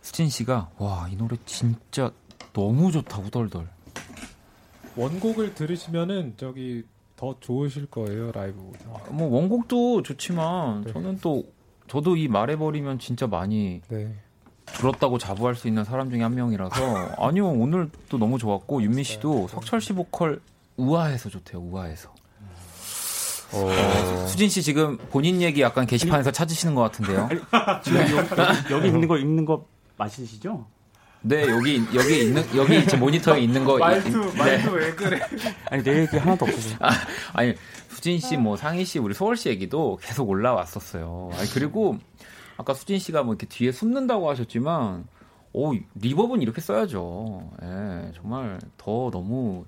수진 0.00 0.28
씨가, 0.28 0.70
와, 0.78 1.08
이 1.10 1.16
노래 1.16 1.36
진짜 1.44 2.10
너무 2.52 2.90
좋다, 2.92 3.18
후덜덜. 3.18 3.68
원곡을 4.96 5.54
들으시면은 5.54 6.34
저기 6.36 6.84
더 7.16 7.36
좋으실 7.40 7.86
거예요, 7.86 8.32
라이브보다. 8.32 8.84
아, 8.92 9.10
뭐, 9.10 9.28
원곡도 9.28 10.02
좋지만, 10.02 10.84
네. 10.84 10.92
저는 10.92 11.18
또, 11.20 11.44
저도 11.88 12.16
이 12.16 12.28
말해버리면 12.28 12.98
진짜 12.98 13.26
많이 13.26 13.80
네. 13.88 14.14
들었다고 14.66 15.18
자부할 15.18 15.54
수 15.54 15.68
있는 15.68 15.84
사람 15.84 16.10
중에 16.10 16.22
한 16.22 16.34
명이라서, 16.34 16.74
아니요, 17.18 17.48
오늘 17.48 17.90
또 18.08 18.18
너무 18.18 18.38
좋았고, 18.38 18.82
윤미 18.82 19.04
씨도 19.04 19.48
석철 19.48 19.80
씨 19.80 19.92
보컬 19.92 20.40
우아해서 20.76 21.28
좋대요, 21.28 21.60
우아해서. 21.60 22.14
어... 23.52 24.26
수진 24.26 24.48
씨 24.48 24.62
지금 24.62 24.98
본인 25.10 25.40
얘기 25.42 25.62
약간 25.62 25.86
게시판에서 25.86 26.30
찾으시는 26.30 26.74
것 26.74 26.82
같은데요. 26.82 27.28
지금 27.82 28.00
여기, 28.00 28.72
여기 28.72 28.88
있는 28.88 29.08
거 29.08 29.16
읽는 29.16 29.44
거 29.44 29.66
맞으시죠? 29.96 30.66
네 31.22 31.48
여기 31.48 31.82
여기 31.94 32.22
있는 32.22 32.44
여기 32.54 32.86
제 32.86 32.96
모니터에 32.96 33.40
있는 33.40 33.64
거 33.64 33.78
말투 33.78 34.08
이, 34.08 34.36
말투 34.36 34.70
네. 34.70 34.70
왜 34.70 34.94
그래? 34.94 35.20
아니 35.70 35.82
내 35.82 36.00
얘기 36.00 36.16
하나도 36.16 36.44
없어서. 36.44 36.76
아, 36.80 36.90
아니 37.32 37.54
수진 37.88 38.20
씨, 38.20 38.36
뭐 38.36 38.56
상희 38.56 38.84
씨, 38.84 38.98
우리 38.98 39.14
서울 39.14 39.36
씨 39.36 39.48
얘기도 39.48 39.98
계속 40.02 40.28
올라왔었어요. 40.28 41.30
아니 41.32 41.48
그리고 41.48 41.96
아까 42.58 42.74
수진 42.74 42.98
씨가 42.98 43.22
뭐 43.22 43.32
이렇게 43.32 43.46
뒤에 43.46 43.72
숨는다고 43.72 44.28
하셨지만, 44.30 45.06
오 45.52 45.72
리버브는 45.94 46.42
이렇게 46.42 46.60
써야죠. 46.60 47.50
예, 47.62 48.12
정말 48.14 48.60
더 48.76 49.10
너무 49.10 49.64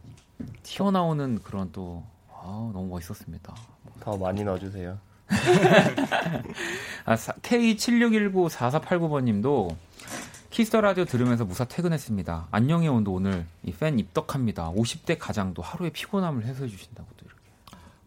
튀어나오는 0.63 1.41
그런 1.43 1.71
또 1.73 2.05
아, 2.49 2.71
너무 2.73 2.87
멋있었습니다. 2.89 3.55
더 4.01 4.17
많이 4.17 4.43
넣어주세요. 4.43 4.99
아, 7.05 7.15
K76194489번 7.15 9.25
님도 9.25 9.77
키스 10.49 10.69
더 10.69 10.81
라디오 10.81 11.05
들으면서 11.05 11.45
무사 11.45 11.67
퇴근했습니다. 11.67 12.49
안녕의 12.51 12.89
온도 12.89 13.13
오늘 13.13 13.45
이 13.63 13.73
팬 13.73 13.99
입덕합니다. 13.99 14.73
50대 14.73 15.19
가장도 15.19 15.61
하루의 15.61 15.91
피곤함을 15.91 16.47
해소해 16.47 16.71
주신다고 16.71 17.07
또 17.19 17.27
이렇게. 17.27 17.41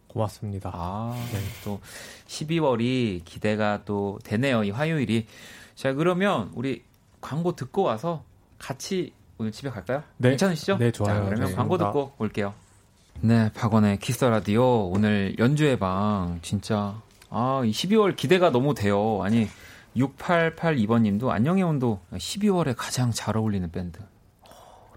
고맙습니다. 0.08 0.72
아, 0.74 1.14
네. 1.32 1.38
또 1.62 1.80
12월이 2.26 3.24
기대가 3.24 3.82
또 3.84 4.18
되네요. 4.24 4.64
이 4.64 4.70
화요일이. 4.70 5.28
자, 5.76 5.92
그러면 5.92 6.50
우리 6.54 6.82
광고 7.20 7.54
듣고 7.54 7.82
와서 7.84 8.24
같이 8.58 9.12
오늘 9.38 9.52
집에 9.52 9.70
갈까요? 9.70 10.02
네. 10.16 10.30
괜찮으시죠? 10.30 10.78
네, 10.78 10.90
좋아요. 10.90 11.14
자, 11.14 11.24
그러면 11.26 11.46
네. 11.48 11.54
광고 11.54 11.78
듣고 11.78 12.12
올게요. 12.18 12.54
네, 13.24 13.52
박원의 13.52 14.00
키스 14.00 14.24
라디오 14.24 14.88
오늘 14.88 15.36
연주회 15.38 15.78
방 15.78 16.40
진짜 16.42 17.00
아, 17.30 17.62
12월 17.64 18.16
기대가 18.16 18.50
너무 18.50 18.74
돼요. 18.74 19.20
아니 19.22 19.46
6882번 19.96 21.02
님도 21.02 21.30
안녕의 21.30 21.62
온도 21.62 22.00
12월에 22.12 22.74
가장 22.76 23.12
잘 23.12 23.36
어울리는 23.36 23.70
밴드. 23.70 24.00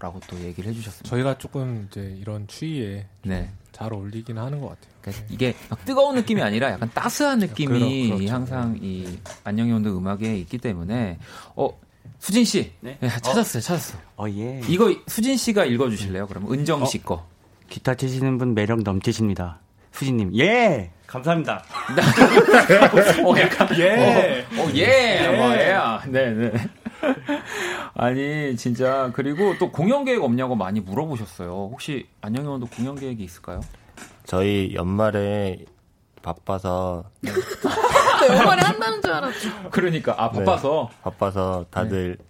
라고 0.00 0.20
또 0.26 0.36
얘기를 0.40 0.68
해주셨습니다. 0.70 1.08
저희가 1.08 1.38
조금 1.38 1.86
이제 1.88 2.16
이런 2.20 2.48
추위에 2.48 3.06
네. 3.22 3.52
잘 3.70 3.92
어울리긴 3.92 4.38
하는 4.38 4.60
것 4.60 4.70
같아요. 4.70 4.92
그러니까 5.00 5.24
네. 5.28 5.34
이게 5.34 5.54
막 5.70 5.84
뜨거운 5.84 6.16
느낌이 6.16 6.42
아니라 6.42 6.72
약간 6.72 6.90
따스한 6.92 7.38
느낌이 7.38 8.08
그렇죠. 8.08 8.32
항상 8.32 8.76
이 8.82 9.18
안녕의 9.44 9.72
온도 9.72 9.96
음악에 9.96 10.36
있기 10.38 10.58
때문에 10.58 11.18
어 11.54 11.70
수진 12.18 12.44
씨 12.44 12.72
네? 12.80 12.98
네 13.00 13.08
찾았어요, 13.08 13.60
어. 13.60 13.62
찾았어. 13.62 13.98
어 14.16 14.26
예. 14.30 14.60
이거 14.68 14.92
수진 15.06 15.36
씨가 15.36 15.64
읽어주실래요? 15.64 16.26
그러면 16.26 16.52
은정 16.52 16.84
씨 16.86 16.98
어? 16.98 17.02
거. 17.02 17.35
기타 17.68 17.94
치시는 17.94 18.38
분 18.38 18.54
매력 18.54 18.82
넘치십니다. 18.82 19.60
수진님, 19.92 20.36
예! 20.36 20.90
감사합니다. 21.06 21.64
어, 23.24 23.38
약간, 23.38 23.68
예! 23.78 24.44
어, 24.58 24.62
어 24.62 24.70
예! 24.74 25.22
예! 25.22 25.36
뭐, 25.36 25.52
예! 25.54 26.10
네네. 26.10 26.52
아니, 27.94 28.56
진짜, 28.56 29.10
그리고 29.14 29.56
또 29.58 29.72
공연 29.72 30.04
계획 30.04 30.22
없냐고 30.22 30.54
많이 30.54 30.80
물어보셨어요. 30.80 31.50
혹시 31.72 32.08
안녕히원도 32.20 32.66
공연 32.66 32.94
계획이 32.94 33.24
있을까요? 33.24 33.60
저희 34.24 34.74
연말에 34.74 35.64
바빠서. 36.22 37.04
네, 37.22 37.30
연말에 38.28 38.62
한다는 38.62 39.00
줄 39.00 39.12
알았죠. 39.12 39.70
그러니까, 39.70 40.14
아, 40.18 40.30
바빠서? 40.30 40.90
네, 40.90 40.96
바빠서 41.02 41.64
다들 41.70 42.16
네. 42.18 42.24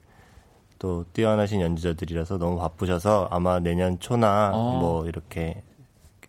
또 0.78 1.04
뛰어나신 1.12 1.60
연주자들이라서 1.60 2.38
너무 2.38 2.58
바쁘셔서 2.58 3.28
아마 3.30 3.60
내년 3.60 3.98
초나 3.98 4.50
어. 4.52 4.78
뭐 4.78 5.06
이렇게 5.06 5.62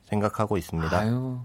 생각하고 0.05 0.57
있습니다. 0.57 0.97
아유, 0.97 1.39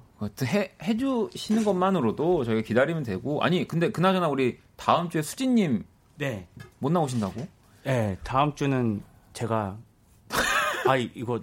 해, 0.44 0.72
해주시는 0.82 1.64
것만으로도 1.64 2.44
저희가 2.44 2.62
기다리면 2.62 3.02
되고 3.02 3.42
아니 3.42 3.66
근데 3.66 3.90
그나저나 3.90 4.28
우리 4.28 4.58
다음 4.76 5.08
주에 5.10 5.22
수진님 5.22 5.84
네. 6.18 6.46
못 6.78 6.92
나오신다고? 6.92 7.46
네, 7.84 8.16
다음 8.22 8.54
주는 8.54 9.02
제가 9.32 9.76
아 10.86 10.96
이거 10.96 11.40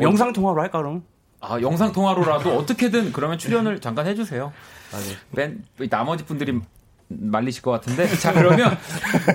영상 0.00 0.32
통화로 0.32 0.60
할까 0.60 0.78
그럼? 0.78 1.04
아 1.40 1.60
영상 1.60 1.92
통화로라도 1.92 2.56
어떻게든 2.56 3.12
그러면 3.12 3.38
출연을 3.38 3.80
잠깐 3.80 4.06
해주세요. 4.06 4.52
아, 4.92 4.98
네. 5.32 5.62
맨 5.78 5.88
나머지 5.88 6.24
분들이 6.24 6.60
말리실 7.18 7.62
것 7.62 7.70
같은데 7.70 8.06
자 8.18 8.32
그러면 8.32 8.76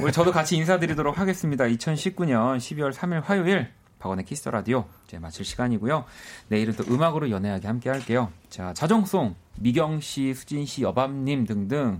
우리 0.02 0.12
저도 0.12 0.32
같이 0.32 0.56
인사드리도록 0.58 1.18
하겠습니다. 1.20 1.66
2019년 1.66 2.58
12월 2.58 2.94
3일 2.94 3.22
화요일 3.24 3.70
박원의 4.00 4.26
키스 4.26 4.39
더 4.39 4.48
라디오 4.50 4.86
이제 5.08 5.20
마칠 5.20 5.44
시간이고요. 5.46 6.06
내일은 6.48 6.74
또 6.76 6.84
음악으로 6.94 7.30
연애하게 7.30 7.68
함께 7.68 7.90
할게요. 7.90 8.32
자 8.50 8.74
자정송 8.74 9.36
미경 9.58 10.00
씨, 10.00 10.34
수진 10.34 10.66
씨, 10.66 10.84
여밤 10.84 11.26
님 11.26 11.46
등등 11.46 12.00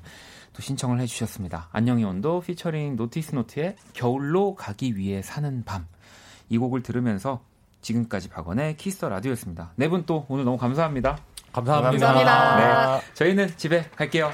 또 0.54 0.62
신청을 0.62 1.00
해 1.02 1.06
주셨습니다. 1.06 1.68
안녕의 1.72 2.04
온도 2.06 2.40
피처링 2.42 2.96
노티스 2.96 3.36
노트의 3.36 3.76
겨울로 3.94 4.56
가기 4.56 4.96
위해 4.98 5.22
사는 5.22 5.64
밤 5.66 5.88
이 6.52 6.58
곡을 6.58 6.82
들으면서 6.82 7.42
지금까지 7.82 8.28
박원의 8.30 8.76
키스 8.78 9.06
라디오였습니다. 9.06 9.74
네 9.76 9.88
분 9.88 10.04
또 10.08 10.26
오늘 10.30 10.46
너무 10.46 10.58
감사합니다. 10.58 11.20
감사합니다. 11.54 12.08
감사합니다. 12.08 12.98
네, 12.98 13.14
저희는 13.14 13.54
집에 13.56 13.86
갈게요. 13.96 14.32